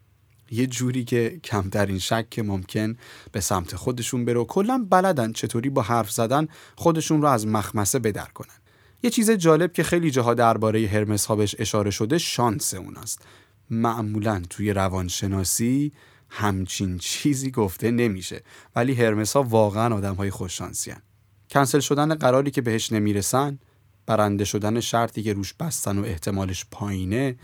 یه 0.51 0.67
جوری 0.67 1.03
که 1.03 1.39
کمترین 1.43 1.99
شک 1.99 2.29
که 2.29 2.43
ممکن 2.43 2.97
به 3.31 3.41
سمت 3.41 3.75
خودشون 3.75 4.25
بره 4.25 4.39
و 4.39 4.45
کلا 4.45 4.87
بلدن 4.89 5.31
چطوری 5.31 5.69
با 5.69 5.81
حرف 5.81 6.11
زدن 6.11 6.47
خودشون 6.75 7.21
رو 7.21 7.27
از 7.27 7.47
مخمسه 7.47 7.99
بدر 7.99 8.25
کنن. 8.25 8.55
یه 9.03 9.09
چیز 9.09 9.31
جالب 9.31 9.73
که 9.73 9.83
خیلی 9.83 10.11
جاها 10.11 10.33
درباره 10.33 10.87
هرمس 10.87 11.25
ها 11.25 11.35
بهش 11.35 11.55
اشاره 11.59 11.91
شده 11.91 12.17
شانس 12.17 12.73
اوناست. 12.73 13.21
معمولا 13.69 14.41
توی 14.49 14.73
روانشناسی 14.73 15.91
همچین 16.29 16.97
چیزی 16.97 17.51
گفته 17.51 17.91
نمیشه 17.91 18.41
ولی 18.75 18.93
هرمس 18.93 19.35
ها 19.35 19.43
واقعا 19.43 19.95
آدم 19.95 20.15
های 20.15 20.29
خوششانسی 20.29 20.91
هن. 20.91 21.01
کنسل 21.49 21.79
شدن 21.79 22.15
قراری 22.15 22.51
که 22.51 22.61
بهش 22.61 22.91
نمی‌رسن 22.91 23.59
برنده 24.05 24.45
شدن 24.45 24.79
شرطی 24.79 25.23
که 25.23 25.33
روش 25.33 25.53
بستن 25.53 25.97
و 25.97 26.03
احتمالش 26.05 26.65
پایینه 26.71 27.35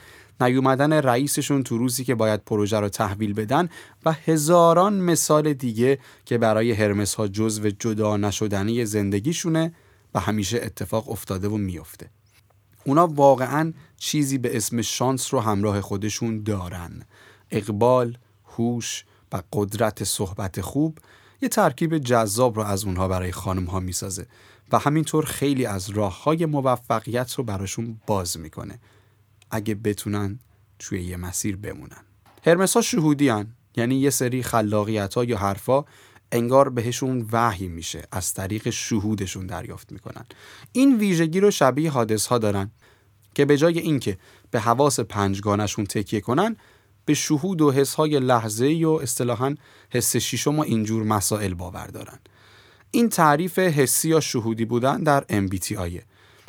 نیومدن 0.42 0.94
رئیسشون 0.94 1.64
تو 1.64 1.78
روزی 1.78 2.04
که 2.04 2.16
باید 2.16 2.44
پروژه 2.46 2.80
رو 2.80 2.90
تحویل 2.90 3.34
بدن 3.34 3.70
و 4.06 4.12
هزاران 4.12 4.94
مثال 5.00 5.54
دیگه 5.54 6.00
که 6.26 6.38
برای 6.38 6.72
هرمس 6.72 7.16
ها 7.16 7.28
جزو 7.28 7.70
جدا 7.70 8.18
نشدنی 8.18 8.86
زندگیشونه 8.86 9.74
و 10.14 10.20
همیشه 10.20 10.58
اتفاق 10.64 11.10
افتاده 11.10 11.48
و 11.48 11.58
میافته. 11.58 12.10
اونا 12.84 13.08
واقعا 13.08 13.74
چیزی 13.98 14.38
به 14.38 14.58
اسم 14.58 14.82
شانس 14.82 15.34
رو 15.34 15.40
همراه 15.40 15.82
خودشون 15.82 16.44
دارن. 16.44 17.06
اقبال، 17.52 18.18
هوش 18.46 19.06
و 19.32 19.44
قدرت 19.54 20.04
صحبت 20.04 20.62
خوب 20.62 20.98
یه 21.42 21.50
ترکیب 21.50 21.98
جذاب 21.98 22.56
رو 22.56 22.62
از 22.62 22.86
اونها 22.86 23.08
برای 23.08 23.32
خانم 23.32 23.66
ها 23.66 23.80
می‌سازه 23.80 24.28
و 24.72 24.80
همینطور 24.80 25.26
خیلی 25.26 25.66
از 25.66 25.90
راه 25.90 26.24
های 26.24 26.46
موفقیت 26.46 27.34
رو 27.34 27.44
براشون 27.44 28.02
باز 28.08 28.40
می‌کنه. 28.40 28.80
اگه 29.52 29.76
بتونن 29.76 30.40
توی 30.80 31.04
یه 31.04 31.18
مسیر 31.18 31.58
بمونن 31.58 32.04
هرمس 32.46 32.76
ها 32.76 32.82
شهودی 32.82 33.30
هن. 33.30 33.48
یعنی 33.76 33.96
یه 33.96 34.10
سری 34.10 34.44
خلاقیت 34.44 35.14
ها 35.14 35.24
یا 35.24 35.38
حرفا 35.38 35.86
انگار 36.32 36.70
بهشون 36.70 37.28
وحی 37.32 37.68
میشه 37.68 38.08
از 38.12 38.34
طریق 38.34 38.70
شهودشون 38.70 39.46
دریافت 39.46 39.92
می‌کنن. 39.92 40.26
این 40.72 40.98
ویژگی 40.98 41.40
رو 41.40 41.52
شبیه 41.52 41.92
حادث 41.92 42.26
ها 42.28 42.38
دارن 42.38 42.72
که 43.34 43.46
به 43.46 43.58
جای 43.58 43.80
اینکه 43.80 44.18
به 44.52 44.60
حواس 44.60 45.00
پنجگانشون 45.00 45.86
تکیه 45.86 46.22
کنن 46.22 46.56
به 47.06 47.14
شهود 47.14 47.62
و 47.62 47.72
حس 47.72 47.94
های 47.94 48.20
لحظه 48.20 48.84
و 48.86 48.90
اصطلاحا 48.90 49.56
حس 49.90 50.16
شیشم 50.16 50.60
و 50.60 50.62
اینجور 50.62 51.04
مسائل 51.04 51.54
باور 51.54 51.88
دارن. 51.88 52.20
این 52.92 53.10
تعریف 53.10 53.60
حسی 53.60 54.10
یا 54.10 54.20
شهودی 54.20 54.66
بودن 54.66 55.04
در 55.04 55.26
MBTI 55.30 56.02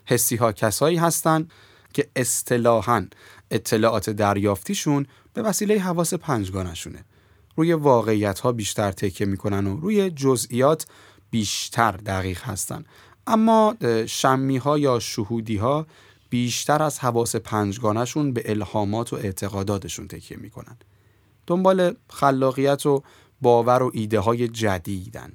حسی 0.06 0.36
ها 0.36 0.52
کسایی 0.52 0.96
هستند 0.96 1.52
که 1.92 2.08
اصطلاحا 2.16 3.06
اطلاعات 3.50 4.10
دریافتیشون 4.10 5.06
به 5.34 5.42
وسیله 5.42 5.78
حواس 5.78 6.14
پنجگانشونه 6.14 7.04
روی 7.56 7.72
واقعیت 7.72 8.40
ها 8.40 8.52
بیشتر 8.52 8.92
تکیه 8.92 9.26
می‌کنن 9.26 9.66
و 9.66 9.76
روی 9.76 10.10
جزئیات 10.10 10.86
بیشتر 11.30 11.92
دقیق 11.92 12.42
هستن. 12.42 12.84
اما 13.26 13.76
شمی 14.06 14.56
ها 14.56 14.78
یا 14.78 14.98
شهودی 14.98 15.56
ها 15.56 15.86
بیشتر 16.30 16.82
از 16.82 16.98
حواس 16.98 17.36
پنجگانشون 17.36 18.32
به 18.32 18.50
الهامات 18.50 19.12
و 19.12 19.16
اعتقاداتشون 19.16 20.08
تکیه 20.08 20.36
می‌کنن. 20.36 20.76
دنبال 21.46 21.96
خلاقیت 22.10 22.86
و 22.86 23.02
باور 23.40 23.82
و 23.82 23.90
ایده 23.94 24.20
های 24.20 24.48
جدیدن. 24.48 25.32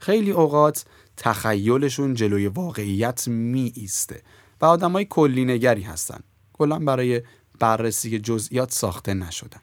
خیلی 0.00 0.30
اوقات 0.30 0.84
تخیلشون 1.16 2.14
جلوی 2.14 2.46
واقعیت 2.46 3.28
می 3.28 3.72
ایسته 3.76 4.22
و 4.60 4.64
آدمای 4.64 5.04
کلی 5.04 5.44
نگری 5.44 5.82
هستن. 5.82 6.20
کلا 6.52 6.78
برای 6.78 7.22
بررسی 7.58 8.18
جزئیات 8.18 8.72
ساخته 8.72 9.14
نشدن. 9.14 9.60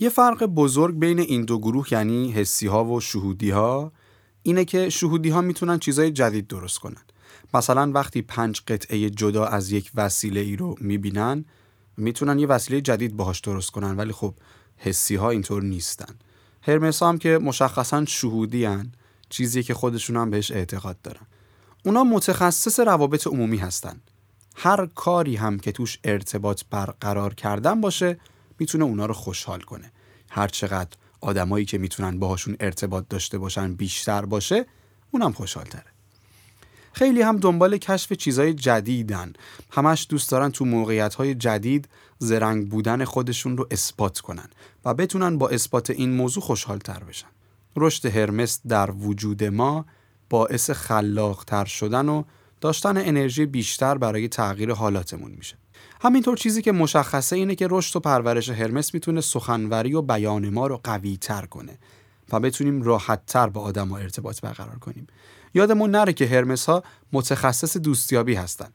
یه 0.00 0.08
فرق 0.08 0.44
بزرگ 0.44 0.98
بین 0.98 1.18
این 1.18 1.44
دو 1.44 1.58
گروه 1.58 1.92
یعنی 1.92 2.32
حسی 2.32 2.66
ها 2.66 2.84
و 2.84 3.00
شهودی 3.00 3.50
ها 3.50 3.92
اینه 4.42 4.64
که 4.64 4.90
شهودی 4.90 5.28
ها 5.28 5.40
می‌تونن 5.40 5.78
چیزای 5.78 6.10
جدید 6.10 6.46
درست 6.46 6.78
کنن. 6.78 7.02
مثلا 7.54 7.90
وقتی 7.94 8.22
پنج 8.22 8.60
قطعه 8.68 9.10
جدا 9.10 9.44
از 9.44 9.72
یک 9.72 9.90
وسیله 9.94 10.40
ای 10.40 10.56
رو 10.56 10.74
می‌بینن 10.80 11.44
می‌تونن 11.96 12.38
یه 12.38 12.46
وسیله 12.46 12.80
جدید 12.80 13.16
باهاش 13.16 13.40
درست 13.40 13.70
کنن 13.70 13.96
ولی 13.96 14.12
خب 14.12 14.34
حسی 14.76 15.16
ها 15.16 15.30
اینطور 15.30 15.62
نیستن. 15.62 16.14
هرمس 16.62 17.02
هم 17.02 17.18
که 17.18 17.38
مشخصا 17.38 18.04
شهودی 18.04 18.64
هن 18.64 18.92
چیزی 19.28 19.62
که 19.62 19.74
خودشون 19.74 20.16
هم 20.16 20.30
بهش 20.30 20.50
اعتقاد 20.50 21.00
دارن. 21.02 21.26
اونا 21.84 22.04
متخصص 22.04 22.80
روابط 22.80 23.26
عمومی 23.26 23.56
هستن. 23.56 24.00
هر 24.56 24.86
کاری 24.86 25.36
هم 25.36 25.58
که 25.58 25.72
توش 25.72 25.98
ارتباط 26.04 26.62
برقرار 26.70 27.34
کردن 27.34 27.80
باشه 27.80 28.18
می‌تونه 28.58 28.84
اونا 28.84 29.06
رو 29.06 29.14
خوشحال 29.14 29.60
کنه. 29.60 29.92
هر 30.30 30.48
چقدر 30.48 30.90
آدمایی 31.20 31.64
که 31.64 31.78
می‌تونن 31.78 32.18
باهاشون 32.18 32.56
ارتباط 32.60 33.04
داشته 33.08 33.38
باشن 33.38 33.74
بیشتر 33.74 34.24
باشه 34.24 34.66
اونم 35.10 35.32
خوشحال 35.32 35.64
تره 35.64 35.84
خیلی 36.92 37.22
هم 37.22 37.36
دنبال 37.36 37.76
کشف 37.76 38.12
چیزای 38.12 38.54
جدیدن. 38.54 39.32
همش 39.70 40.06
دوست 40.08 40.30
دارن 40.30 40.50
تو 40.50 40.64
موقعیت 40.64 41.22
جدید 41.22 41.88
زرنگ 42.18 42.68
بودن 42.68 43.04
خودشون 43.04 43.56
رو 43.56 43.66
اثبات 43.70 44.20
کنن 44.20 44.48
و 44.84 44.94
بتونن 44.94 45.38
با 45.38 45.48
اثبات 45.48 45.90
این 45.90 46.10
موضوع 46.10 46.42
خوشحال 46.42 46.78
تر 46.78 47.04
بشن. 47.04 47.26
رشد 47.76 48.06
هرمس 48.06 48.60
در 48.68 48.90
وجود 48.90 49.44
ما 49.44 49.86
باعث 50.30 50.70
خلاقتر 50.70 51.64
شدن 51.64 52.08
و 52.08 52.24
داشتن 52.60 52.96
انرژی 52.96 53.46
بیشتر 53.46 53.98
برای 53.98 54.28
تغییر 54.28 54.72
حالاتمون 54.72 55.30
میشه. 55.30 55.56
همینطور 56.00 56.36
چیزی 56.36 56.62
که 56.62 56.72
مشخصه 56.72 57.36
اینه 57.36 57.54
که 57.54 57.66
رشد 57.70 57.96
و 57.96 58.00
پرورش 58.00 58.48
هرمس 58.48 58.94
می‌تونه 58.94 59.20
سخنوری 59.20 59.94
و 59.94 60.02
بیان 60.02 60.48
ما 60.48 60.66
رو 60.66 60.80
قوی 60.84 61.16
تر 61.16 61.46
کنه 61.46 61.78
و 62.32 62.40
بتونیم 62.40 62.82
راحت 62.82 63.26
تر 63.26 63.48
با 63.48 63.60
آدم 63.60 63.88
ها 63.88 63.98
ارتباط 63.98 64.40
برقرار 64.40 64.78
کنیم. 64.78 65.06
یادمون 65.54 65.90
نره 65.90 66.12
که 66.12 66.26
هرمس 66.26 66.66
ها 66.66 66.82
متخصص 67.12 67.76
دوستیابی 67.76 68.34
هستن. 68.34 68.68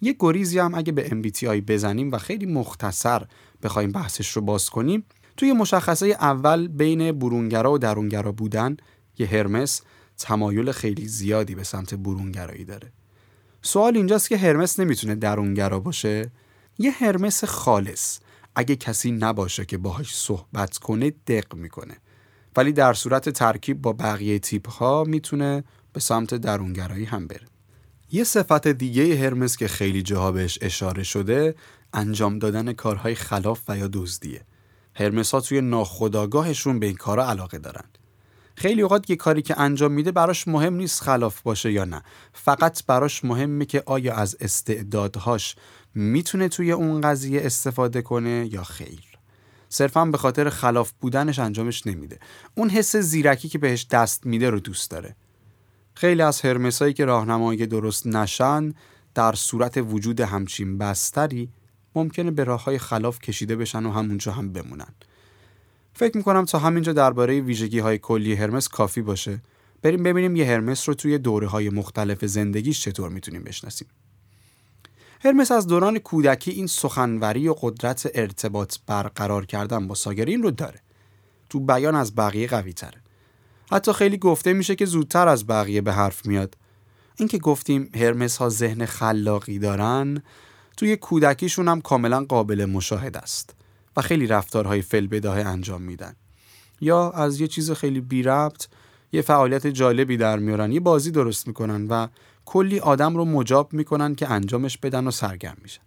یه 0.00 0.16
گریزی 0.18 0.58
هم 0.58 0.74
اگه 0.74 0.92
به 0.92 1.08
MBTI 1.08 1.62
بزنیم 1.66 2.12
و 2.12 2.18
خیلی 2.18 2.46
مختصر 2.46 3.22
بخوایم 3.62 3.92
بحثش 3.92 4.30
رو 4.30 4.42
باز 4.42 4.70
کنیم 4.70 5.04
توی 5.36 5.52
مشخصه 5.52 6.06
اول 6.06 6.68
بین 6.68 7.12
برونگرا 7.12 7.72
و 7.72 7.78
درونگرا 7.78 8.32
بودن 8.32 8.76
یه 9.18 9.26
هرمس 9.26 9.82
تمایل 10.18 10.72
خیلی 10.72 11.08
زیادی 11.08 11.54
به 11.54 11.64
سمت 11.64 11.94
برونگرایی 11.94 12.64
داره. 12.64 12.92
سوال 13.62 13.96
اینجاست 13.96 14.28
که 14.28 14.36
هرمس 14.36 14.80
نمی‌تونه 14.80 15.14
درونگرا 15.14 15.80
باشه؟ 15.80 16.30
یه 16.78 16.90
هرمس 16.90 17.44
خالص. 17.44 18.18
اگه 18.54 18.76
کسی 18.76 19.10
نباشه 19.10 19.64
که 19.64 19.78
باهاش 19.78 20.16
صحبت 20.16 20.78
کنه 20.78 21.10
دق 21.10 21.54
می‌کنه. 21.54 21.96
ولی 22.56 22.72
در 22.72 22.94
صورت 22.94 23.28
ترکیب 23.28 23.82
با 23.82 23.92
بقیه 23.92 24.38
تیپ 24.38 24.68
ها 24.68 25.04
می‌تونه 25.04 25.64
به 25.92 26.00
سمت 26.00 26.34
درونگرایی 26.34 27.04
هم 27.04 27.26
بره. 27.26 27.46
یه 28.12 28.24
صفت 28.24 28.68
دیگه 28.68 29.16
هرمس 29.16 29.56
که 29.56 29.68
خیلی 29.68 30.02
جاها 30.02 30.32
بهش 30.32 30.58
اشاره 30.62 31.02
شده 31.02 31.54
انجام 31.92 32.38
دادن 32.38 32.72
کارهای 32.72 33.14
خلاف 33.14 33.60
و 33.68 33.78
یا 33.78 33.88
دزدیه. 33.92 34.46
هرمس 34.94 35.30
ها 35.30 35.40
توی 35.40 35.60
ناخداگاهشون 35.60 36.78
به 36.78 36.86
این 36.86 36.96
کارا 36.96 37.30
علاقه 37.30 37.58
دارن. 37.58 37.84
خیلی 38.54 38.82
اوقات 38.82 39.10
یه 39.10 39.16
کاری 39.16 39.42
که 39.42 39.60
انجام 39.60 39.92
میده 39.92 40.12
براش 40.12 40.48
مهم 40.48 40.74
نیست 40.74 41.02
خلاف 41.02 41.42
باشه 41.42 41.72
یا 41.72 41.84
نه. 41.84 42.02
فقط 42.32 42.86
براش 42.86 43.24
مهمه 43.24 43.64
که 43.64 43.82
آیا 43.86 44.14
از 44.14 44.36
استعدادهاش 44.40 45.56
می‌تونه 45.96 46.48
توی 46.48 46.72
اون 46.72 47.00
قضیه 47.00 47.40
استفاده 47.44 48.02
کنه 48.02 48.48
یا 48.52 48.62
خیر. 48.62 49.04
صرفا 49.68 50.04
به 50.04 50.18
خاطر 50.18 50.50
خلاف 50.50 50.92
بودنش 51.00 51.38
انجامش 51.38 51.86
نمیده. 51.86 52.18
اون 52.54 52.70
حس 52.70 52.96
زیرکی 52.96 53.48
که 53.48 53.58
بهش 53.58 53.86
دست 53.90 54.26
میده 54.26 54.50
رو 54.50 54.60
دوست 54.60 54.90
داره. 54.90 55.16
خیلی 55.94 56.22
از 56.22 56.40
هرمسایی 56.40 56.92
که 56.92 57.04
راهنمایی 57.04 57.66
درست 57.66 58.06
نشن 58.06 58.74
در 59.14 59.32
صورت 59.32 59.76
وجود 59.76 60.20
همچین 60.20 60.78
بستری 60.78 61.48
ممکنه 61.94 62.30
به 62.30 62.44
راه 62.44 62.64
های 62.64 62.78
خلاف 62.78 63.18
کشیده 63.18 63.56
بشن 63.56 63.86
و 63.86 63.90
همونجا 63.90 64.32
هم 64.32 64.52
بمونن. 64.52 64.94
فکر 65.94 66.16
می‌کنم 66.16 66.44
تا 66.44 66.58
همینجا 66.58 66.92
درباره 66.92 67.40
ویژگی 67.40 67.78
های 67.78 67.98
کلی 67.98 68.34
هرمس 68.34 68.68
کافی 68.68 69.02
باشه. 69.02 69.42
بریم 69.82 70.02
ببینیم 70.02 70.36
یه 70.36 70.46
هرمس 70.46 70.88
رو 70.88 70.94
توی 70.94 71.18
دوره 71.18 71.46
های 71.46 71.70
مختلف 71.70 72.24
زندگیش 72.24 72.82
چطور 72.82 73.10
می‌تونیم 73.10 73.42
بشناسیم. 73.42 73.88
هرمس 75.26 75.52
از 75.52 75.66
دوران 75.66 75.98
کودکی 75.98 76.50
این 76.50 76.66
سخنوری 76.66 77.48
و 77.48 77.54
قدرت 77.60 78.10
ارتباط 78.14 78.76
برقرار 78.86 79.46
کردن 79.46 79.88
با 79.88 79.94
ساگرین 79.94 80.42
رو 80.42 80.50
داره. 80.50 80.80
تو 81.50 81.60
بیان 81.60 81.94
از 81.94 82.14
بقیه 82.14 82.48
قوی 82.48 82.72
تره 82.72 83.00
حتی 83.72 83.92
خیلی 83.92 84.18
گفته 84.18 84.52
میشه 84.52 84.74
که 84.74 84.86
زودتر 84.86 85.28
از 85.28 85.46
بقیه 85.46 85.80
به 85.80 85.92
حرف 85.92 86.26
میاد. 86.26 86.56
اینکه 87.16 87.38
گفتیم 87.38 87.90
هرمس 87.94 88.36
ها 88.36 88.48
ذهن 88.48 88.86
خلاقی 88.86 89.58
دارن 89.58 90.22
توی 90.76 90.96
کودکیشون 90.96 91.68
هم 91.68 91.80
کاملا 91.80 92.24
قابل 92.24 92.64
مشاهده 92.64 93.18
است 93.18 93.54
و 93.96 94.00
خیلی 94.02 94.26
رفتارهای 94.26 94.82
فلبداهه 94.82 95.46
انجام 95.46 95.82
میدن. 95.82 96.16
یا 96.80 97.10
از 97.10 97.40
یه 97.40 97.46
چیز 97.46 97.70
خیلی 97.70 98.00
بی 98.00 98.22
ربط 98.22 98.66
یه 99.12 99.22
فعالیت 99.22 99.66
جالبی 99.66 100.16
در 100.16 100.38
میارن 100.38 100.72
یه 100.72 100.80
بازی 100.80 101.10
درست 101.10 101.48
می‌کنن 101.48 101.86
و 101.86 102.08
کلی 102.46 102.80
آدم 102.80 103.16
رو 103.16 103.24
مجاب 103.24 103.72
می‌کنن 103.72 104.14
که 104.14 104.30
انجامش 104.30 104.78
بدن 104.78 105.06
و 105.06 105.10
سرگرم 105.10 105.56
میشن. 105.62 105.82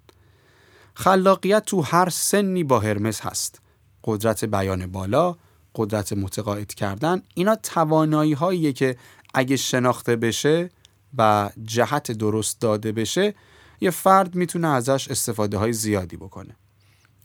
خلاقیت 0.94 1.66
تو 1.66 1.82
هر 1.82 2.10
سنی 2.10 2.63
با 2.63 2.80
هرمس 2.80 3.22
هست. 3.22 3.62
قدرت 4.04 4.46
بیان 4.46 4.88
بالا 4.88 5.36
قدرت 5.75 6.13
متقاعد 6.13 6.74
کردن 6.74 7.22
اینا 7.34 7.56
توانایی 7.56 8.34
هاییه 8.34 8.74
که 8.74 8.98
اگه 9.34 9.56
شناخته 9.56 10.16
بشه 10.16 10.70
و 11.18 11.50
جهت 11.63 12.12
درست 12.12 12.62
داده 12.62 12.92
بشه 12.92 13.36
یه 13.82 13.92
فرد 13.92 14.36
می‌تونه 14.36 14.68
ازش 14.68 15.08
استفاده 15.08 15.58
های 15.58 15.74
زیادی 15.74 16.18
بکنه. 16.18 16.56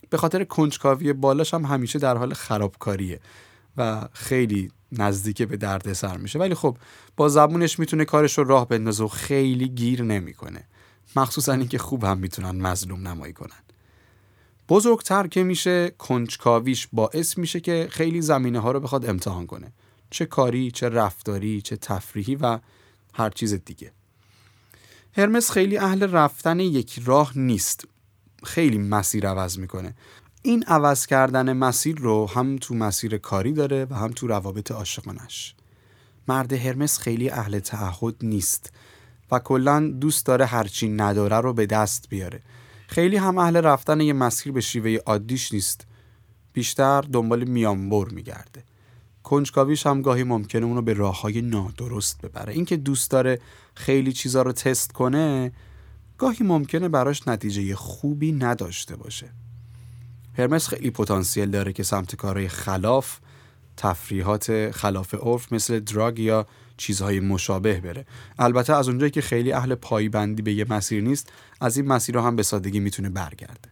به 0.09 0.17
خاطر 0.17 0.43
کنجکاوی 0.43 1.13
بالاش 1.13 1.53
هم 1.53 1.65
همیشه 1.65 1.99
در 1.99 2.17
حال 2.17 2.33
خرابکاریه 2.33 3.19
و 3.77 4.07
خیلی 4.13 4.71
نزدیک 4.97 5.41
به 5.41 5.57
درد 5.57 5.93
سر 5.93 6.17
میشه. 6.17 6.39
ولی 6.39 6.55
خب 6.55 6.77
با 7.17 7.29
زبونش 7.29 7.79
می‌تونه 7.79 8.05
کارش 8.05 8.37
رو 8.37 8.43
راه 8.43 8.67
بندازه 8.67 9.03
و 9.03 9.07
خیلی 9.07 9.67
گیر 9.69 10.03
نمی‌کنه. 10.03 10.67
مخصوصا 11.15 11.53
اینکه 11.53 11.77
خوب 11.77 12.03
هم 12.03 12.17
می‌تونن 12.17 12.61
مظلوم 12.61 13.07
نمایی 13.07 13.33
کنن. 13.33 13.63
بزرگتر 14.69 15.27
که 15.27 15.43
میشه 15.43 15.89
کنجکاویش 15.97 16.87
باعث 16.93 17.37
میشه 17.37 17.59
که 17.59 17.87
خیلی 17.91 18.21
زمینه 18.21 18.59
ها 18.59 18.71
رو 18.71 18.79
بخواد 18.79 19.09
امتحان 19.09 19.45
کنه. 19.45 19.73
چه 20.09 20.25
کاری 20.25 20.71
چه 20.71 20.89
رفتاری 20.89 21.61
چه 21.61 21.77
تفریحی 21.77 22.35
و 22.35 22.59
هر 23.13 23.29
چیز 23.29 23.53
دیگه. 23.53 23.91
هرمس 25.17 25.51
خیلی 25.51 25.77
اهل 25.77 26.03
رفتن 26.03 26.59
یک 26.59 26.99
راه 27.05 27.31
نیست. 27.37 27.87
خیلی 28.43 28.77
مسیر 28.77 29.27
عوض 29.27 29.57
می‌کنه. 29.57 29.95
این 30.45 30.63
عوض 30.63 31.05
کردن 31.05 31.53
مسیر 31.53 31.97
رو 31.97 32.29
هم 32.29 32.57
تو 32.57 32.75
مسیر 32.75 33.17
کاری 33.17 33.53
داره 33.53 33.87
و 33.89 33.95
هم 33.95 34.11
تو 34.11 34.27
روابط 34.27 34.71
عاشقانش. 34.71 35.55
مرد 36.27 36.53
هرمس 36.53 36.99
خیلی 36.99 37.29
اهل 37.29 37.59
تعهد 37.59 38.15
نیست 38.21 38.73
و 39.31 39.39
کلا 39.39 39.93
دوست 39.99 40.25
داره 40.25 40.45
هرچی 40.45 40.89
نداره 40.89 41.37
رو 41.37 41.53
به 41.53 41.65
دست 41.65 42.09
بیاره. 42.09 42.41
خیلی 42.87 43.17
هم 43.17 43.37
اهل 43.37 43.57
رفتن 43.57 44.01
یه 44.01 44.13
مسیر 44.13 44.51
به 44.51 44.61
شیوه 44.61 44.97
عادیش 45.05 45.53
نیست. 45.53 45.85
بیشتر 46.53 47.01
دنبال 47.01 47.43
میانبر 47.43 48.09
میگرده. 48.09 48.63
کنجکاویش 49.23 49.87
هم 49.87 50.01
گاهی 50.01 50.23
ممکنه 50.23 50.65
اونو 50.65 50.81
به 50.81 50.93
راه 50.93 51.21
های 51.21 51.41
نادرست 51.41 52.21
ببره. 52.21 52.53
اینکه 52.53 52.77
دوست 52.77 53.11
داره 53.11 53.39
خیلی 53.75 54.13
چیزا 54.13 54.41
رو 54.41 54.51
تست 54.51 54.91
کنه 54.91 55.51
گاهی 56.17 56.45
ممکنه 56.45 56.89
براش 56.89 57.27
نتیجه 57.27 57.75
خوبی 57.75 58.31
نداشته 58.31 58.95
باشه. 58.95 59.44
هرمس 60.37 60.67
خیلی 60.67 60.91
پتانسیل 60.91 61.49
داره 61.49 61.73
که 61.73 61.83
سمت 61.83 62.15
کارهای 62.15 62.47
خلاف 62.47 63.19
تفریحات 63.77 64.71
خلاف 64.71 65.13
عرف 65.13 65.53
مثل 65.53 65.79
دراگ 65.79 66.19
یا 66.19 66.45
چیزهای 66.77 67.19
مشابه 67.19 67.79
بره. 67.79 68.05
البته 68.39 68.73
از 68.73 68.87
اونجایی 68.87 69.11
که 69.11 69.21
خیلی 69.21 69.51
اهل 69.51 69.75
پایبندی 69.75 70.41
به 70.41 70.53
یه 70.53 70.65
مسیر 70.69 71.03
نیست 71.03 71.31
از 71.61 71.77
این 71.77 71.87
مسیر 71.87 72.17
هم 72.17 72.35
به 72.35 72.43
سادگی 72.43 72.79
می‌تونه 72.79 73.09
برگرده. 73.09 73.69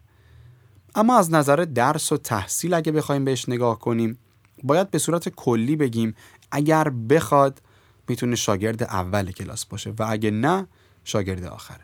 اما 0.96 1.18
از 1.18 1.32
نظر 1.32 1.56
درس 1.56 2.12
و 2.12 2.18
تحصیل 2.18 2.74
اگه 2.74 2.92
بخوایم 2.92 3.26
بهش 3.26 3.50
نگاه 3.50 3.80
کنیم 3.80 4.18
باید 4.64 4.92
به 4.92 4.98
صورت 4.98 5.30
کلی 5.30 5.76
بگیم 5.76 6.16
اگر 6.52 6.90
بخواد 6.90 7.62
می‌تونه 8.08 8.36
شاگرد 8.36 8.84
اول 8.84 9.32
کلاس 9.32 9.66
باشه 9.66 9.94
و 10.00 10.06
اگه 10.10 10.32
نه 10.32 10.68
شاگرد 11.04 11.44
آخره. 11.44 11.82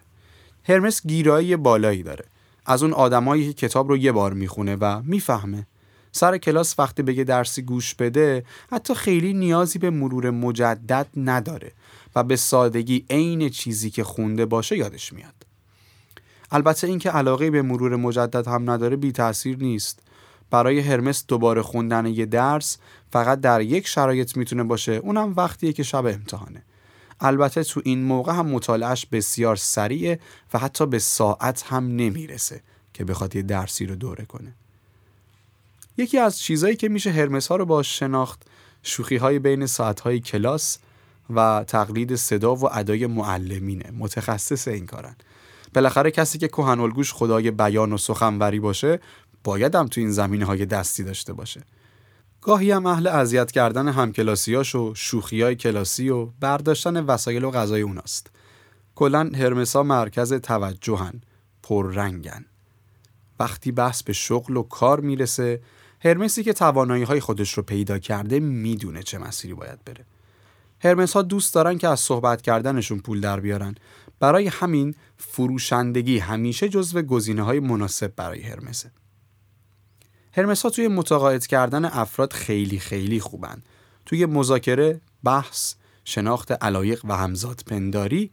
هرمس 0.64 1.08
گیرایی 1.08 1.56
بالایی 1.56 2.04
داره. 2.04 2.26
از 2.70 2.84
اون 2.84 2.94
آدمایی 2.94 3.48
که 3.48 3.68
کتاب 3.68 3.90
رو 3.90 3.98
یه 3.98 4.12
بار 4.12 4.34
می‌خونه 4.34 4.76
و 4.76 5.02
می‌فهمه. 5.04 5.68
سر 6.12 6.38
کلاس 6.38 6.80
وقتی 6.80 7.04
بگه 7.04 7.24
درسی 7.24 7.62
گوش 7.62 7.96
بده 7.96 8.46
حتی 8.72 8.96
خیلی 8.96 9.34
نیازی 9.34 9.80
به 9.80 9.90
مرور 9.90 10.30
مجدد 10.30 11.08
نداره 11.18 11.72
و 12.16 12.24
به 12.24 12.36
سادگی 12.36 13.06
عین 13.10 13.50
چیزی 13.50 13.90
که 13.90 14.04
خونده 14.04 14.46
باشه 14.46 14.78
یادش 14.78 15.14
میاد. 15.14 15.34
البته 16.52 16.88
اینکه 16.88 17.10
علاقه 17.10 17.52
به 17.52 17.62
مرور 17.62 17.96
مجدد 17.96 18.48
هم 18.48 18.70
نداره 18.70 18.96
بی 18.96 19.12
تاثیر 19.12 19.58
نیست. 19.58 20.00
برای 20.52 20.80
هرمس 20.80 21.26
دوباره 21.28 21.62
خوندن 21.62 22.06
یه 22.06 22.26
درس 22.26 22.78
فقط 23.12 23.42
در 23.42 23.62
یک 23.62 23.88
شرایط 23.88 24.38
می‌تونه 24.38 24.64
باشه 24.64 24.92
اونم 24.92 25.34
وقتیه 25.38 25.74
که 25.74 25.84
شب 25.84 26.06
امتحانه. 26.06 26.64
البته 27.22 27.64
تو 27.64 27.82
این 27.86 28.04
موقع 28.04 28.34
هم 28.34 28.46
مطالعهش 28.46 29.06
بسیار 29.06 29.56
سریعه 29.56 30.20
و 30.54 30.60
حتی 30.60 30.86
به 30.86 31.00
ساعت 31.00 31.64
هم 31.64 31.88
نمی‌رسه 31.88 32.62
که 32.94 33.06
بخواد 33.06 33.36
یه 33.36 33.42
درسی 33.42 33.86
رو 33.86 33.96
دوره 33.96 34.26
کنه. 34.26 34.54
یکی 35.98 36.18
از 36.18 36.40
چیزهایی 36.40 36.76
که 36.76 36.90
میشه 36.90 37.12
هرمس 37.12 37.48
ها 37.48 37.56
رو 37.56 37.66
با 37.66 37.84
شناخت 37.84 38.42
شوخی 38.84 39.18
های 39.18 39.40
بین 39.40 39.66
ساعت 39.66 40.00
های 40.00 40.20
کلاس 40.20 40.78
و 41.30 41.64
تقلید 41.68 42.16
صدا 42.16 42.56
و 42.56 42.78
ادای 42.78 43.08
معلمینه. 43.08 43.92
متخصص 43.98 44.68
این 44.68 44.86
کارن. 44.86 45.16
بالاخره 45.74 46.12
کسی 46.12 46.38
که 46.38 46.48
کهن 46.48 46.80
الگوش 46.80 47.14
خدای 47.14 47.52
بیان 47.52 47.94
و 47.94 47.98
سخنوری 47.98 48.60
باشه 48.60 49.00
باید 49.44 49.76
هم 49.76 49.88
تو 49.88 50.02
این 50.02 50.12
زمینه 50.12 50.46
های 50.46 50.66
دستی 50.66 51.04
داشته 51.04 51.34
باشه. 51.34 51.64
گاهی 52.42 52.72
هم 52.72 52.86
اهل 52.86 53.08
اذیت 53.08 53.52
کردن 53.52 53.88
همکلاسیاش 53.88 54.76
و 54.76 54.94
شوخی 54.96 55.42
های 55.42 55.56
کلاسی 55.56 56.10
و 56.10 56.26
برداشتن 56.26 57.06
وسایل 57.06 57.44
و 57.44 57.52
غذای 57.52 57.82
اوناست. 57.82 58.32
کلا 58.96 59.32
هرمسا 59.36 59.84
مرکز 59.84 60.34
توجهن 60.34 61.22
پررنگن. 61.64 62.46
وقتی 63.40 63.72
بحث 63.72 64.04
به 64.04 64.14
شغل 64.14 64.58
و 64.58 64.64
کار 64.64 65.00
می‌رسه 65.00 65.62
هرمسی 66.00 66.44
که 66.44 66.54
توانایی 66.54 67.04
های 67.04 67.20
خودش 67.20 67.54
رو 67.54 67.64
پیدا 67.64 68.00
کرده 68.00 68.40
می‌دونه 68.40 69.04
چه 69.04 69.18
مسیری 69.18 69.54
باید 69.54 69.84
بره. 69.86 70.06
هرمس 70.84 71.14
ها 71.14 71.22
دوست 71.22 71.54
دارن 71.54 71.78
که 71.78 71.88
از 71.88 72.00
صحبت 72.00 72.42
کردنشون 72.42 73.00
پول 73.00 73.22
در 73.22 73.40
بیارن. 73.40 73.76
برای 74.20 74.48
همین 74.48 74.96
فروشندگی 75.18 76.20
همیشه 76.20 76.70
جزو 76.70 77.02
گزینه 77.02 77.42
های 77.42 77.60
مناسب 77.60 78.16
برای 78.16 78.42
هرمسه. 78.42 78.92
هرمس 80.34 80.64
ها 80.64 80.70
توی 80.70 80.88
متقاعد 80.88 81.48
کردن 81.48 81.86
افراد 81.86 82.34
خیلی 82.34 82.80
خیلی 82.80 83.20
خوبن. 83.20 83.62
توی 84.06 84.26
مذاکره 84.26 85.02
بحث 85.24 85.76
شناخت 86.06 86.52
علایق 86.52 87.06
و 87.06 87.18
همزاد 87.18 87.64
پنداری 87.68 88.32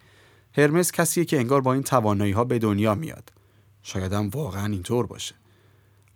هرمس 0.53 0.93
کسیه 0.93 1.25
که 1.25 1.39
انگار 1.39 1.61
با 1.61 1.73
این 1.73 1.83
توانایی 1.83 2.33
ها 2.33 2.45
به 2.45 2.59
دنیا 2.59 2.95
میاد. 2.95 3.33
شاید 3.83 4.13
هم 4.13 4.29
واقعا 4.29 4.67
اینطور 4.67 5.07
باشه. 5.07 5.35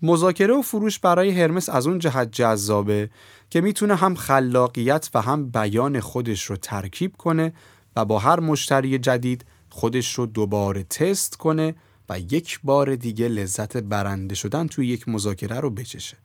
مذاکره 0.03 0.55
و 0.55 0.63
فروش 0.63 0.99
برای 0.99 1.31
هرمس 1.31 1.69
از 1.69 1.87
اون 1.87 1.99
جهت 1.99 2.33
جذابه 2.33 3.11
که 3.51 3.61
می‌تونه 3.61 3.95
هم 3.95 4.15
خلاقیت 4.15 5.11
و 5.15 5.21
هم 5.21 5.51
بیان 5.51 6.01
خودش 6.01 6.45
رو 6.45 6.57
ترکیب 6.57 7.17
کنه 7.17 7.53
و 7.97 8.05
با 8.05 8.19
هر 8.19 8.41
مشتری 8.41 8.99
جدید 8.99 9.45
خودش 9.71 10.15
رو 10.15 10.27
دوباره 10.27 10.83
تست 10.83 11.37
کنه 11.37 11.75
و 12.11 12.19
یک 12.19 12.61
بار 12.65 12.97
دیگه 12.97 13.29
لذت 13.29 13.77
برنده 13.77 14.35
شدن 14.35 14.67
توی 14.67 14.87
یک 14.87 15.09
مذاکره 15.09 15.61
رو 15.61 15.71
بچشه. 15.71 16.17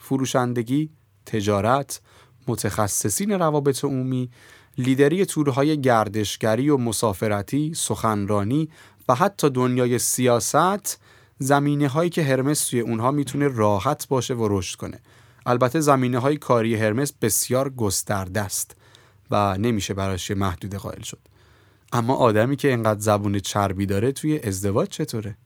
فروشندگی، 0.00 0.90
تجارت، 1.26 2.00
متخصصین 2.46 3.30
روابط 3.30 3.84
عمومی، 3.84 4.30
لیدری 4.78 5.24
تورهای 5.24 5.80
گردشگری 5.80 6.68
و 6.68 6.76
مسافرتی، 6.76 7.74
سخنرانی 7.74 8.68
و 9.08 9.14
حتی 9.14 9.50
دنیای 9.50 9.98
سیاست 9.98 11.00
زمینه 11.38 11.88
هایی 11.88 12.10
که 12.10 12.22
هرمس 12.22 12.68
توی 12.68 12.80
اونها 12.80 13.10
می‌تونه 13.10 13.48
راحت 13.48 14.08
باشه 14.08 14.34
و 14.34 14.58
رشد 14.58 14.78
کنه. 14.78 15.00
البته 15.46 15.80
زمینه 15.80 16.18
های 16.18 16.36
کاری 16.36 16.74
هرمس 16.74 17.12
بسیار 17.12 17.70
گسترده 17.70 18.40
است 18.40 18.76
و 19.30 19.58
نمیشه 19.58 19.94
براش 19.94 20.30
محدود 20.30 20.74
قائل 20.74 21.02
شد. 21.02 21.33
اما 21.94 22.14
آدمی 22.14 22.56
که 22.56 22.68
اینقدر 22.68 23.00
زبون 23.00 23.38
چربی 23.38 23.86
داره 23.86 24.12
توی 24.12 24.38
ازدواج 24.38 24.88
چطوره؟ 24.88 25.36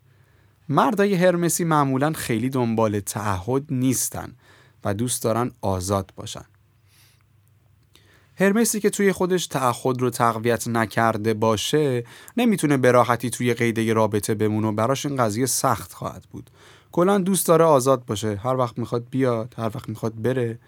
مردای 0.69 1.15
هرمسی 1.15 1.65
معمولا 1.65 2.13
خیلی 2.13 2.51
دنبال 2.51 3.01
تعهد 3.01 3.63
نیستن 3.71 4.33
و 4.85 4.95
دوست 4.95 5.23
دارن 5.23 5.51
آزاد 5.61 6.13
باشن. 6.17 6.45
هرمسی 8.37 8.81
که 8.81 8.91
توی 8.91 9.13
خودش 9.13 9.47
تعهد 9.47 10.01
رو 10.01 10.11
تقویت 10.11 10.69
نکرده 10.69 11.35
باشه 11.35 12.05
نمی‌تونه 12.37 12.77
به 12.77 12.93
راحتی 12.93 13.31
توی 13.31 13.55
قیده 13.55 13.93
رابطه 13.93 14.35
بمونه 14.35 14.69
و 14.69 14.73
براش 14.73 15.07
این 15.07 15.17
قضیه 15.17 15.47
سخت 15.47 15.93
خواهد 15.93 16.25
بود. 16.31 16.51
کلا 16.93 17.19
دوست 17.19 17.47
داره 17.47 17.65
آزاد 17.65 18.05
باشه 18.05 18.37
هر 18.37 18.57
وقت 18.57 18.79
می‌خواد 18.79 19.07
بیاد 19.11 19.55
هر 19.59 19.71
وقت 19.75 19.89
می‌خواد 19.89 20.23
بره 20.23 20.59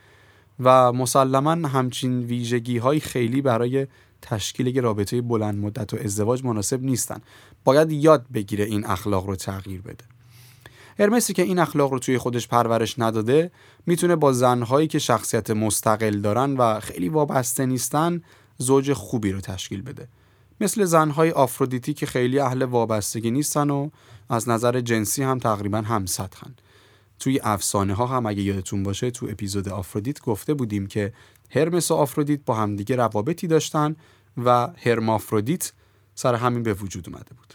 و 0.60 0.92
مسلما 0.92 1.68
همچین 1.68 2.18
ویژگی 2.18 2.78
های 2.78 3.00
خیلی 3.00 3.42
برای 3.42 3.86
تشکیل 4.22 4.66
یک 4.66 4.78
رابطه 4.78 5.20
بلند 5.20 5.58
مدت 5.58 5.94
و 5.94 5.96
ازدواج 5.96 6.44
مناسب 6.44 6.82
نیستن. 6.82 7.20
باید 7.64 7.92
یاد 7.92 8.26
بگیره 8.34 8.64
این 8.64 8.86
اخلاق 8.86 9.26
رو 9.26 9.36
تغییر 9.36 9.82
بده. 9.82 10.04
هرمسی 10.98 11.32
که 11.32 11.42
این 11.42 11.58
اخلاق 11.58 11.92
رو 11.92 11.98
توی 11.98 12.18
خودش 12.18 12.48
پرورش 12.48 12.98
نداده 12.98 13.50
می‌تونه 13.86 14.16
با 14.16 14.32
زنهایی 14.32 14.88
که 14.88 14.98
شخصیت 14.98 15.50
مستقل 15.50 16.20
دارن 16.20 16.56
و 16.56 16.80
خیلی 16.80 17.08
وابسته 17.08 17.66
نیستن 17.66 18.22
زوج 18.58 18.92
خوبی 18.92 19.32
رو 19.32 19.40
تشکیل 19.40 19.82
بده. 19.82 20.08
مثل 20.60 20.84
زنهای 20.84 21.30
آفرودیتی 21.30 21.94
که 21.94 22.06
خیلی 22.06 22.38
اهل 22.38 22.62
وابستگی 22.62 23.30
نیستن 23.30 23.70
و 23.70 23.90
از 24.28 24.48
نظر 24.48 24.80
جنسی 24.80 25.22
هم 25.22 25.38
تقریبا 25.38 25.78
هم 25.78 26.06
سطحن 26.06 26.54
توی 27.20 27.40
افسانه 27.42 27.94
ها 27.94 28.06
هم 28.06 28.26
اگه 28.26 28.42
یادتون 28.42 28.82
باشه 28.82 29.10
تو 29.10 29.26
اپیزود 29.30 29.68
آفرودیت 29.68 30.20
گفته 30.20 30.54
بودیم 30.54 30.86
که 30.86 31.12
هرمس 31.50 31.90
و 31.90 31.94
آفرودیت 31.94 32.40
با 32.44 32.54
همدیگه 32.54 32.96
روابطی 32.96 33.46
داشتن 33.46 33.96
و 34.44 34.68
هرمافرودیت 34.76 35.72
سر 36.14 36.34
همین 36.34 36.62
به 36.62 36.74
وجود 36.74 37.08
اومده 37.08 37.34
بود. 37.34 37.54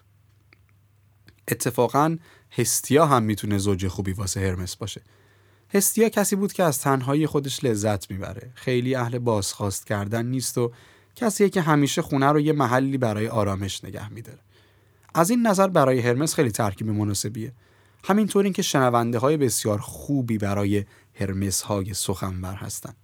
اتفاقا 1.47 2.17
هستیا 2.51 3.05
هم 3.05 3.23
می‌تونه 3.23 3.57
زوج 3.57 3.87
خوبی 3.87 4.13
واسه 4.13 4.39
هرمس 4.39 4.75
باشه. 4.75 5.01
هستیا 5.73 6.09
کسی 6.09 6.35
بود 6.35 6.53
که 6.53 6.63
از 6.63 6.79
تنهایی 6.79 7.27
خودش 7.27 7.63
لذت 7.63 8.11
می‌بره. 8.11 8.51
خیلی 8.55 8.95
اهل 8.95 9.19
بازخواست 9.19 9.87
کردن 9.87 10.25
نیست 10.25 10.57
و 10.57 10.71
کسیه 11.15 11.49
که 11.49 11.61
همیشه 11.61 12.01
خونه 12.01 12.27
رو 12.27 12.39
یه 12.39 12.53
محلی 12.53 12.97
برای 12.97 13.27
آرامش 13.27 13.83
نگه 13.83 14.09
میداره. 14.09 14.39
از 15.13 15.29
این 15.29 15.47
نظر 15.47 15.67
برای 15.67 15.99
هرمس 15.99 16.33
خیلی 16.33 16.51
ترکیب 16.51 16.89
مناسبیه. 16.89 17.53
همینطور 18.05 18.43
این 18.43 18.53
که 18.53 18.61
شنونده 18.61 19.19
های 19.19 19.37
بسیار 19.37 19.79
خوبی 19.79 20.37
برای 20.37 20.85
هرمس 21.13 21.61
های 21.61 21.93
سخنور 21.93 22.53
هستند. 22.53 22.95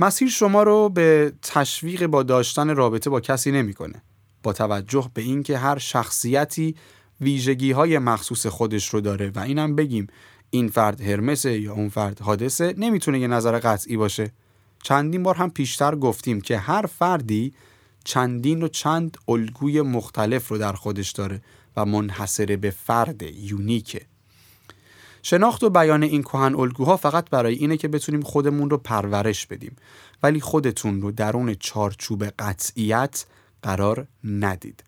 مسیر 0.00 0.28
شما 0.28 0.62
رو 0.62 0.88
به 0.88 1.32
تشویق 1.42 2.06
با 2.06 2.22
داشتن 2.22 2.76
رابطه 2.76 3.10
با 3.10 3.20
کسی 3.20 3.52
نمی‌کنه. 3.52 4.02
با 4.42 4.52
توجه 4.52 5.10
به 5.14 5.22
اینکه 5.22 5.58
هر 5.58 5.78
شخصیتی 5.78 6.74
ویژگی 7.20 7.72
های 7.72 7.98
مخصوص 7.98 8.46
خودش 8.46 8.88
رو 8.88 9.00
داره 9.00 9.30
و 9.30 9.38
اینم 9.38 9.76
بگیم 9.76 10.06
این 10.50 10.68
فرد 10.68 11.00
هرمسه 11.00 11.60
یا 11.60 11.72
اون 11.72 11.88
فرد 11.88 12.20
حادثه 12.20 12.74
نمی‌تونه 12.78 13.18
یه 13.20 13.26
نظر 13.26 13.58
قطعی 13.58 13.96
باشه. 13.96 14.32
چندین 14.82 15.22
بار 15.22 15.34
هم 15.34 15.50
پیشتر 15.50 15.94
گفتیم 15.94 16.40
که 16.40 16.58
هر 16.58 16.86
فردی 16.86 17.54
چندین 18.04 18.62
و 18.62 18.68
چند 18.68 19.16
الگوی 19.28 19.82
مختلف 19.82 20.48
رو 20.48 20.58
در 20.58 20.72
خودش 20.72 21.10
داره. 21.10 21.40
و 21.76 21.86
منحصر 21.86 22.56
به 22.56 22.70
فرد 22.70 23.22
یونیکه. 23.22 24.00
شناخت 25.22 25.62
و 25.62 25.70
بیان 25.70 26.02
این 26.02 26.22
کهن 26.22 26.54
الگوها 26.54 26.96
فقط 26.96 27.30
برای 27.30 27.54
اینه 27.54 27.76
که 27.76 27.88
بتونیم 27.88 28.20
خودمون 28.20 28.70
رو 28.70 28.76
پرورش 28.76 29.46
بدیم. 29.46 29.76
ولی 30.22 30.40
خودتون 30.40 31.02
رو 31.02 31.12
درون 31.12 31.54
چارچوب 31.54 32.24
قطعیت 32.24 33.26
قرار 33.62 34.06
ندید. 34.24 34.84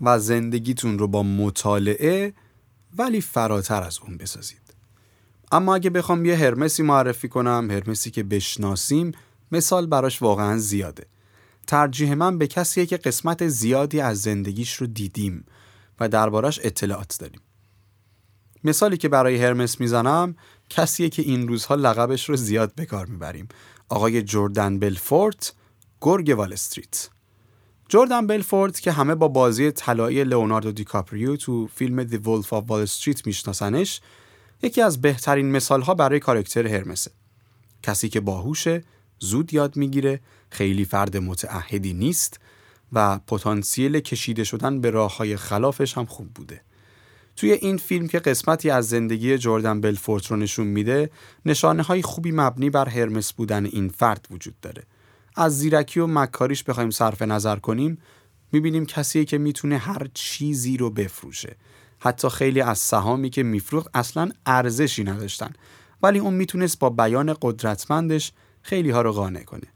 و 0.00 0.18
زندگیتون 0.18 0.98
رو 0.98 1.08
با 1.08 1.22
مطالعه 1.22 2.34
ولی 2.98 3.20
فراتر 3.20 3.82
از 3.82 3.98
اون 4.02 4.16
بسازید. 4.16 4.60
اما 5.52 5.74
اگه 5.74 5.90
بخوام 5.90 6.24
یه 6.24 6.36
هرمسی 6.36 6.82
معرفی 6.82 7.28
کنم 7.28 7.70
هرمسی 7.70 8.10
که 8.10 8.22
بشناسیم 8.22 9.12
مثال 9.52 9.86
براش 9.86 10.22
واقعا 10.22 10.58
زیاده. 10.58 11.06
ترجیح 11.66 12.14
من 12.14 12.38
به 12.38 12.46
کسیه 12.46 12.86
که 12.86 12.96
قسمت 12.96 13.48
زیادی 13.48 14.00
از 14.00 14.22
زندگیش 14.22 14.74
رو 14.74 14.86
دیدیم. 14.86 15.44
و 16.00 16.08
دربارش 16.08 16.60
اطلاعات 16.62 17.16
داریم 17.20 17.40
مثالی 18.64 18.96
که 18.96 19.08
برای 19.08 19.36
هرمس 19.36 19.80
می‌زنم 19.80 20.36
کسیه 20.70 21.08
که 21.08 21.22
این 21.22 21.48
روزها 21.48 21.74
لقبش 21.74 22.28
رو 22.28 22.36
زیاد 22.36 22.74
به 22.74 22.86
کار 22.86 23.06
می‌بریم. 23.06 23.48
آقای 23.88 24.22
جردن 24.22 24.78
بلفورت 24.78 25.52
گرگ 26.00 26.34
وال 26.36 26.52
استریت. 26.52 27.08
جردن 27.88 28.26
بلفورت 28.26 28.80
که 28.80 28.92
همه 28.92 29.14
با 29.14 29.28
بازی 29.28 29.70
طلایی 29.70 30.24
لئوناردو 30.24 30.72
دیکاپریو 30.72 31.36
تو 31.36 31.66
فیلم 31.66 32.06
The 32.06 32.14
Wolf 32.14 32.46
of 32.46 32.64
Wall 32.68 32.90
Street 32.90 33.26
میشناسنش 33.26 34.00
یکی 34.62 34.82
از 34.82 35.00
بهترین 35.00 35.50
مثالها 35.50 35.94
برای 35.94 36.20
کارکتر 36.20 36.66
هرمسه. 36.66 37.10
کسی 37.82 38.08
که 38.08 38.20
باهوشه 38.20 38.84
زود 39.18 39.54
یاد 39.54 39.76
می‌گیره 39.76 40.20
خیلی 40.50 40.84
فرد 40.84 41.16
متعهدی 41.16 41.92
نیست 41.92 42.40
و 42.94 43.18
پتانسیل 43.18 44.00
کشیده 44.00 44.44
شدن 44.44 44.80
به 44.80 44.90
راه 44.90 45.16
های 45.16 45.36
خلافش 45.36 45.98
هم 45.98 46.04
خوب 46.04 46.28
بوده. 46.34 46.60
توی 47.36 47.52
این 47.52 47.76
فیلم 47.76 48.08
که 48.08 48.18
قسمتی 48.18 48.70
از 48.70 48.88
زندگی 48.88 49.38
جردن 49.38 49.80
بلفورت 49.80 50.26
رو 50.26 50.36
نشون 50.36 50.66
میده 50.66 51.10
نشانه 51.46 51.82
های 51.82 52.02
خوبی 52.02 52.32
مبنی 52.32 52.70
بر 52.70 52.88
هرمس 52.88 53.32
بودن 53.32 53.66
این 53.66 53.88
فرد 53.88 54.26
وجود 54.30 54.60
داره. 54.62 54.82
از 55.36 55.58
زیرکی 55.58 56.00
و 56.00 56.06
مکاریش 56.06 56.64
بخوایم 56.64 56.90
صرف 56.90 57.22
نظر 57.22 57.56
کنیم 57.56 57.98
می‌بینیم 58.52 58.86
کسیه 58.86 59.24
که 59.24 59.38
می‌تونه 59.38 59.78
هر 59.78 60.06
چیزی 60.14 60.76
رو 60.76 60.90
بفروشه. 60.90 61.56
حتی 61.98 62.28
خیلی 62.28 62.60
از 62.60 62.78
سهامی 62.78 63.30
که 63.30 63.42
میفروخت 63.42 63.90
اصلا 63.94 64.30
ارزشی 64.46 65.04
نداشتن 65.04 65.52
ولی 66.02 66.18
اون 66.18 66.34
می‌تونست 66.34 66.78
با 66.78 66.90
بیان 66.90 67.36
قدرتمندش 67.42 68.32
خیلی 68.62 68.90
ها 68.90 69.02
رو 69.02 69.12
قانع 69.12 69.42
کنه. 69.42 69.73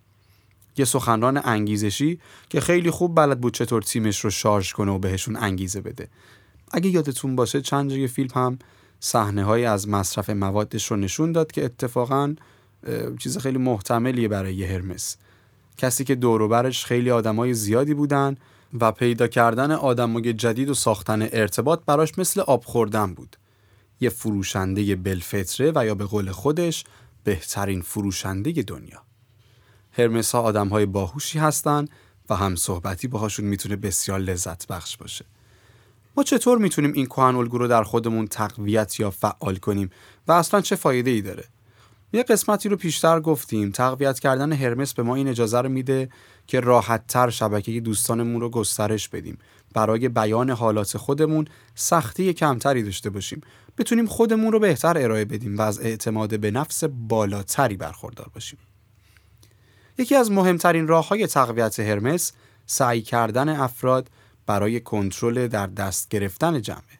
یه 0.79 0.85
سخنران 0.85 1.41
انگیزشی 1.45 2.19
که 2.49 2.61
خیلی 2.61 2.91
خوب 2.91 3.17
بلد 3.17 3.41
بود 3.41 3.55
چطور 3.55 3.83
تیمش 3.83 4.21
رو 4.21 4.31
شارژ 4.31 4.73
کنه 4.73 4.93
و 4.93 4.99
بهشون 4.99 5.37
انگیزه 5.37 5.81
بده. 5.81 6.09
اگه 6.73 6.91
یادتون 6.91 7.37
باشه 7.37 7.61
چند 7.61 7.91
جای 7.91 8.09
فیلم 8.09 8.31
هم 8.35 8.59
صحنه 9.01 9.45
های 9.45 9.65
از 9.65 9.89
مصرف 9.89 10.31
موادش 10.31 10.91
رو 10.91 10.97
نشون 10.97 11.33
داد 11.33 11.53
که 11.53 11.65
اتفاقا 11.65 12.35
چیز 13.19 13.39
خیلی 13.39 13.59
محتملیه 13.59 14.29
برای 14.29 14.55
یه 14.55 14.69
هرمس. 14.69 15.17
کسی 15.77 16.05
که 16.05 16.15
دوروبرش 16.15 16.85
خیلی 16.85 17.11
آدمای 17.11 17.55
زیادی 17.55 17.95
بودن 17.95 18.37
و 18.81 18.93
پیدا 18.93 19.27
کردن 19.27 19.71
آدمای 19.71 20.33
جدید 20.33 20.69
و 20.69 20.75
ساختن 20.75 21.23
ارتباط 21.23 21.81
براش 21.87 22.19
مثل 22.19 22.41
آب 22.41 22.65
خوردن 22.65 23.15
بود. 23.15 23.37
یه 24.01 24.09
فروشنده 24.09 24.97
بلفتره 24.97 25.73
و 25.75 25.87
یا 25.87 25.95
به 25.95 26.05
قول 26.05 26.31
خودش 26.31 26.85
بهترین 27.25 27.83
فروشنده 27.83 28.53
دنیا. 28.53 29.08
هرمس 29.93 30.35
ها 30.35 30.41
آدم 30.41 30.69
های 30.69 30.87
باهوشی 30.87 31.39
هستن 31.39 31.85
و 32.31 32.37
هم 32.37 32.57
صحبتی 32.57 33.09
باهاشون 33.09 33.47
می‌تونه 33.47 33.77
بسیار 33.77 34.19
لذت 34.19 34.67
بخش 34.67 34.97
باشه. 34.97 35.25
ما 36.17 36.23
چطور 36.23 36.59
می‌تونیم 36.59 36.93
این 36.93 37.07
کهن 37.07 37.35
الگو 37.37 37.59
رو 37.59 37.69
در 37.69 37.83
خودمون 37.83 38.27
تقویت 38.27 39.01
یا 39.01 39.11
فعال 39.11 39.57
کنیم 39.57 39.91
و 40.29 40.33
اصلا 40.33 40.61
چه 40.61 40.77
فایده 40.77 41.11
ای 41.11 41.23
داره؟ 41.23 41.45
یه 42.13 42.23
قسمتی 42.23 42.69
رو 42.69 42.77
پیشتر 42.77 43.21
گفتیم. 43.21 43.71
تقویت 43.71 44.19
کردن 44.19 44.53
هرمس 44.53 44.95
به 44.95 45.03
ما 45.03 45.15
این 45.15 45.29
اجازه 45.29 45.61
رو 45.61 45.69
میده 45.69 46.09
که 46.47 46.61
راحتتر 46.61 47.31
شبکه 47.31 47.81
دوستانمون 47.81 48.41
رو 48.41 48.51
گسترش 48.51 49.09
بدیم. 49.09 49.39
برای 49.75 50.09
بیان 50.09 50.51
حالات 50.51 50.97
خودمون 50.97 51.47
سختی 51.75 52.33
کمتری 52.33 52.83
داشته 52.83 53.11
باشیم. 53.11 53.41
بتونیم 53.79 54.07
خودمون 54.07 54.53
رو 54.53 54.59
بهتر 54.59 54.99
ارائه 54.99 55.25
بدیم 55.25 55.59
و 55.59 55.63
از 55.63 55.81
اعتماد 55.81 56.41
به 56.41 56.51
نفس 56.51 56.85
بالاتری 56.85 57.77
برخوردار 57.77 58.31
باشیم. 58.35 58.59
یکی 59.99 60.15
از 60.15 60.31
مهمترین 60.31 60.89
راه 60.89 61.09
های 61.09 61.27
تقویت 61.27 61.81
هرمس 61.81 62.33
سعی 62.67 63.03
کردن 63.03 63.49
افراد 63.49 64.11
برای 64.47 64.81
کنترل 64.81 65.47
در 65.47 65.67
دست 65.67 66.09
گرفتن 66.09 66.63
جمعه. 66.63 66.99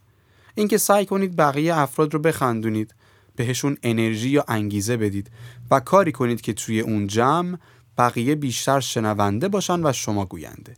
اینکه 0.55 0.79
سعی 0.79 1.07
کنید 1.07 1.37
بقیه 1.37 1.77
افراد 1.77 2.15
رو 2.15 2.21
بخندونید 2.21 2.95
بهشون 3.37 3.77
انرژی 3.83 4.29
یا 4.29 4.45
انگیزه 4.49 4.97
بدید 4.97 5.31
و 5.71 5.81
کاری 5.81 6.13
کنید 6.13 6.41
که 6.41 6.53
توی 6.53 6.81
اون 6.81 7.07
جمع 7.07 7.59
بقیه 7.99 8.35
بیشتر 8.35 8.81
شنونده 8.81 9.49
باشن 9.49 9.87
و 9.87 9.93
شما 9.93 10.25
گوینده. 10.25 10.77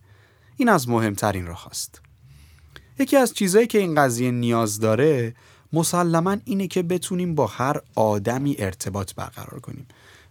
این 0.57 0.69
از 0.69 0.89
مهمترین 0.89 1.47
راه 1.47 1.67
است 1.67 2.01
یکی 2.99 3.17
از 3.17 3.35
چیزهایی 3.35 3.67
که 3.67 3.79
این 3.79 3.95
قضیه 3.95 4.31
نیاز 4.31 4.81
داره 4.81 5.35
مسلما 5.73 6.37
اینه 6.45 6.67
که 6.67 6.83
بتونیم 6.83 7.35
با 7.35 7.47
هر 7.47 7.81
آدمی 7.95 8.57
ارتباط 8.59 9.15
برقرار 9.15 9.61
کنیم. 9.61 9.87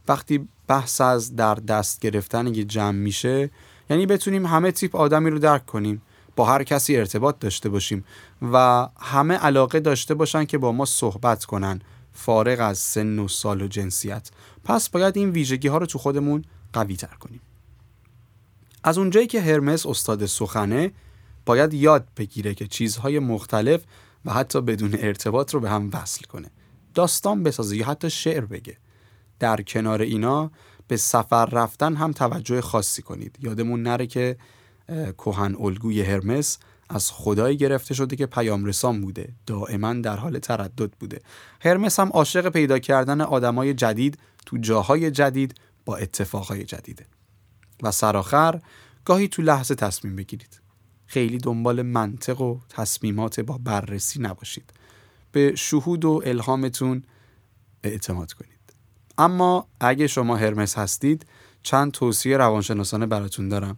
وقتی 0.10 0.48
بحث 0.68 1.02
از 1.02 1.36
در 1.36 1.56
دست 1.56 2.00
گرفتن 2.00 2.48
یه 2.48 2.64
جمع 2.64 2.92
میشه 2.98 3.50
یعنی 3.90 4.06
بتونیم 4.06 4.46
همه 4.46 4.72
تیپ 4.72 4.96
آدمی 4.96 5.30
رو 5.30 5.40
درک 5.40 5.66
کنیم 5.66 6.02
با 6.36 6.46
هر 6.46 6.64
کسی 6.64 6.98
ارتباط 6.98 7.40
داشته 7.40 7.70
باشیم 7.70 8.06
و 8.42 8.88
همه 9.00 9.36
علاقه 9.36 9.80
داشته 9.80 10.14
باشن 10.14 10.46
که 10.46 10.58
با 10.58 10.72
ما 10.72 10.86
صحبت 10.86 11.46
کنن. 11.46 11.82
فارغ 12.14 12.60
از 12.62 12.78
سن 12.78 13.20
و 13.20 13.28
سال 13.28 13.62
و 13.62 13.68
جنسیت. 13.68 14.30
پس 14.64 14.90
باید 14.90 15.18
این 15.18 15.30
ویژگی 15.30 15.68
ها 15.68 15.78
رو 15.78 15.86
تو 15.86 16.00
خودمون 16.00 16.46
قوی 16.74 16.96
تر 16.96 17.16
کنیم. 17.20 17.42
از 18.84 18.98
اونجایی 18.98 19.28
که 19.28 19.42
هرمس 19.42 19.86
استاد 19.86 20.26
سخنه 20.26 20.92
باید 21.46 21.74
یاد 21.74 22.08
بگیره 22.18 22.54
که 22.54 22.68
چیزهای 22.68 23.20
مختلف 23.20 23.82
و 24.26 24.34
حتی 24.34 24.62
بدون 24.62 24.96
ارتباط 25.00 25.54
رو 25.54 25.60
به 25.60 25.70
هم 25.70 25.90
وصل 25.94 26.26
کنه. 26.26 26.52
داستان 26.94 27.44
بسازه 27.44 27.78
یا 27.78 27.86
حتی 27.86 28.10
شعر 28.10 28.46
بگه. 28.46 28.78
در 29.40 29.62
کنار 29.62 30.02
اینا 30.02 30.52
به 30.88 30.98
سفر 30.98 31.46
رفتن 31.46 31.96
هم 31.96 32.12
توجه 32.12 32.62
خاصی 32.62 33.02
کنید. 33.02 33.36
یادمون 33.42 33.84
نره 33.84 34.08
که 34.08 34.38
کوهن 35.18 35.56
الگوی 35.60 36.02
هرمس 36.02 36.58
از 36.90 37.12
خدایی 37.12 37.58
گرفته 37.58 37.94
شده 37.94 38.16
که 38.16 38.26
پیام 38.26 38.66
رسان 38.66 39.02
بوده. 39.02 39.34
دائما 39.46 39.94
در 39.94 40.18
حال 40.18 40.40
تردد 40.40 40.92
بوده. 40.92 41.22
هرمس 41.62 42.00
هم 42.00 42.10
عاشق 42.10 42.50
پیدا 42.50 42.80
کردن 42.80 43.22
آدمای 43.22 43.74
جدید 43.74 44.18
تو 44.46 44.58
جاهای 44.58 45.12
جدید 45.12 45.56
با 45.86 45.98
اتفاقهای 45.98 46.64
جدیده. 46.64 47.06
و 47.84 47.92
سرآخر 47.92 48.62
گاهی 49.06 49.28
تو 49.28 49.42
لحظه 49.42 49.76
تصمیم 49.76 50.16
بگیرید. 50.16 50.62
خیلی 51.06 51.38
دنبال 51.38 51.82
منطق 51.82 52.42
و 52.42 52.60
تصمیمات 52.70 53.40
با 53.40 53.60
بررسی 53.64 54.22
نباشید. 54.22 54.74
به 55.32 55.56
شهود 55.56 56.06
و 56.06 56.22
الهامتون 56.26 57.04
اعتماد 57.84 58.34
کنید. 58.34 58.59
اما 59.20 59.68
اگه 59.80 60.08
شما 60.08 60.36
هرمس 60.36 60.78
هستید 60.78 61.26
چند 61.64 61.92
توصیه 61.92 62.38
روانشناسانه 62.38 63.06
براتون 63.06 63.50
دارم. 63.50 63.78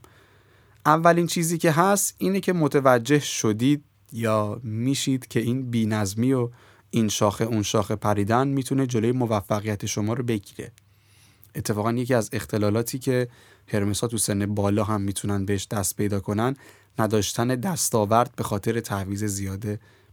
اولین 0.86 1.27
چیزی 1.27 1.58
که 1.58 1.71
هست 1.71 2.15
اینه 2.17 2.39
که 2.39 2.54
متوجه 2.54 3.19
شدید 3.19 3.84
یا 4.12 4.60
میشید 4.63 5.27
که 5.27 5.39
این 5.39 5.71
بینظمی 5.71 6.34
و 6.34 6.49
این 6.89 7.10
شاخه 7.10 7.45
اون 7.45 7.63
شاخه 7.63 7.95
پریدن 7.95 8.47
می‌تونه 8.47 8.88
جلوی 8.88 9.12
موفقیت 9.12 9.86
شما 9.86 10.13
رو 10.13 10.23
بگیره. 10.23 10.71
اتفاقا 11.56 11.91
یکی 11.91 12.13
از 12.13 12.30
اختلالاتی 12.34 12.99
که 12.99 13.27
هرمسا 13.67 14.08
تو 14.08 14.17
سن 14.17 14.45
بالا 14.45 14.84
هم 14.84 15.01
می‌تونن 15.01 15.45
بهش 15.45 15.67
دست 15.71 15.95
پیدا 15.95 16.19
کنن 16.19 16.56
نداشتن 16.99 17.47
دستاورد 17.47 18.36
به 18.36 18.43
خاطر 18.43 18.80
تعویز 18.80 19.23
زیاد 19.23 19.65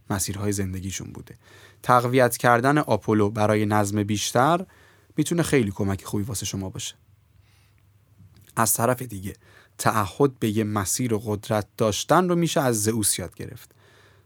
مسیرهای 0.09 0.51
زندگیشون 0.51 1.11
بوده. 1.11 1.35
تقویت 1.83 2.37
کردن 2.37 2.77
آپولو 2.77 3.29
برای 3.29 3.65
نظم 3.65 4.03
بیشتر 4.03 4.65
می‌تونه 5.19 5.43
خیلی 5.43 5.71
کمک 5.71 6.03
خوبی 6.03 6.23
واسه 6.23 6.45
شما 6.45 6.69
باشه. 6.69 6.95
از 8.55 8.73
طرف 8.73 9.01
دیگه 9.01 9.35
تعهد 9.77 10.39
به 10.39 10.49
یه 10.49 10.63
مسیر 10.63 11.13
و 11.13 11.19
قدرت 11.25 11.67
داشتن 11.77 12.29
رو 12.29 12.35
میشه 12.35 12.61
از 12.61 12.83
زئوس 12.83 13.19
یاد 13.19 13.35
گرفت. 13.35 13.71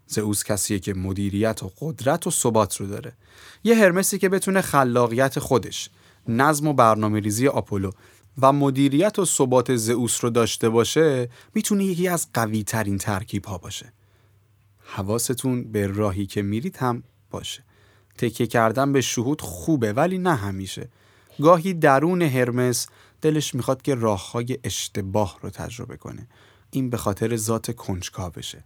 زئوس 0.07 0.43
کسیه 0.43 0.79
که 0.79 0.93
مدیریت 0.93 1.63
و 1.63 1.71
قدرت 1.79 2.27
و 2.27 2.31
ثبات 2.31 2.77
رو 2.77 2.87
داره. 2.87 3.13
یه 3.63 3.75
هرمسی 3.75 4.17
که 4.17 4.29
بتونه 4.29 4.61
خلاقیت 4.61 5.39
خودش 5.39 5.89
نظم 6.27 6.67
و 6.67 6.73
برنامه 6.73 7.19
ریزی 7.19 7.47
آپولو 7.47 7.91
و 8.41 8.53
مدیریت 8.53 9.19
و 9.19 9.25
ثبات 9.25 9.75
زئوس 9.75 10.23
رو 10.23 10.29
داشته 10.29 10.69
باشه 10.69 11.29
می‌تونه 11.53 11.83
یکی 11.83 12.07
از 12.07 12.27
قوی 12.33 12.63
ترین 12.63 12.97
ترکیب 12.97 13.45
ها 13.45 13.57
باشه. 13.57 13.93
حواستون 14.79 15.71
به 15.71 15.87
راهی 15.87 16.25
که 16.25 16.41
میرید 16.41 16.77
هم 16.77 17.03
باشه. 17.29 17.63
تکیه 18.17 18.47
کردن 18.47 18.91
به 18.91 19.01
شهود 19.01 19.41
خوبه 19.41 19.93
ولی 19.93 20.17
نه 20.17 20.35
همیشه. 20.35 20.89
گاهی 21.41 21.73
درون 21.73 22.21
هرمس 22.21 22.87
دلش 23.21 23.55
می‌خواد 23.55 23.81
که 23.81 23.95
راههای 23.95 24.59
اشتباه 24.63 25.37
رو 25.41 25.49
تجربه 25.49 25.97
کنه. 25.97 26.27
این 26.71 26.89
به 26.89 26.97
خاطر 26.97 27.35
ذات 27.35 27.75
کنجکاوشه 27.75 28.63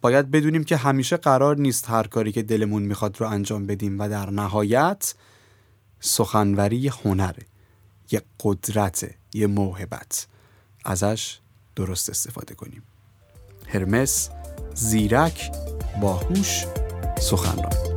باید 0.00 0.30
بدونیم 0.30 0.64
که 0.64 0.76
همیشه 0.76 1.16
قرار 1.16 1.56
نیست 1.56 1.90
هر 1.90 2.06
کاری 2.06 2.32
که 2.32 2.42
دلمون 2.42 2.82
می‌خواد 2.82 3.20
رو 3.20 3.28
انجام 3.28 3.66
بدیم 3.66 3.98
و 3.98 4.08
در 4.08 4.30
نهایت 4.30 5.14
سخنوری 6.00 6.88
هنره 6.88 7.46
یه 8.10 8.22
قدرت 8.40 9.10
یه 9.34 9.46
موهبت. 9.46 10.26
ازش 10.84 11.38
درست 11.76 12.10
استفاده 12.10 12.54
کنیم. 12.54 12.82
هرمس 13.66 14.30
زیرک 14.74 15.52
باهوش 16.00 16.64
سخنران. 17.20 17.93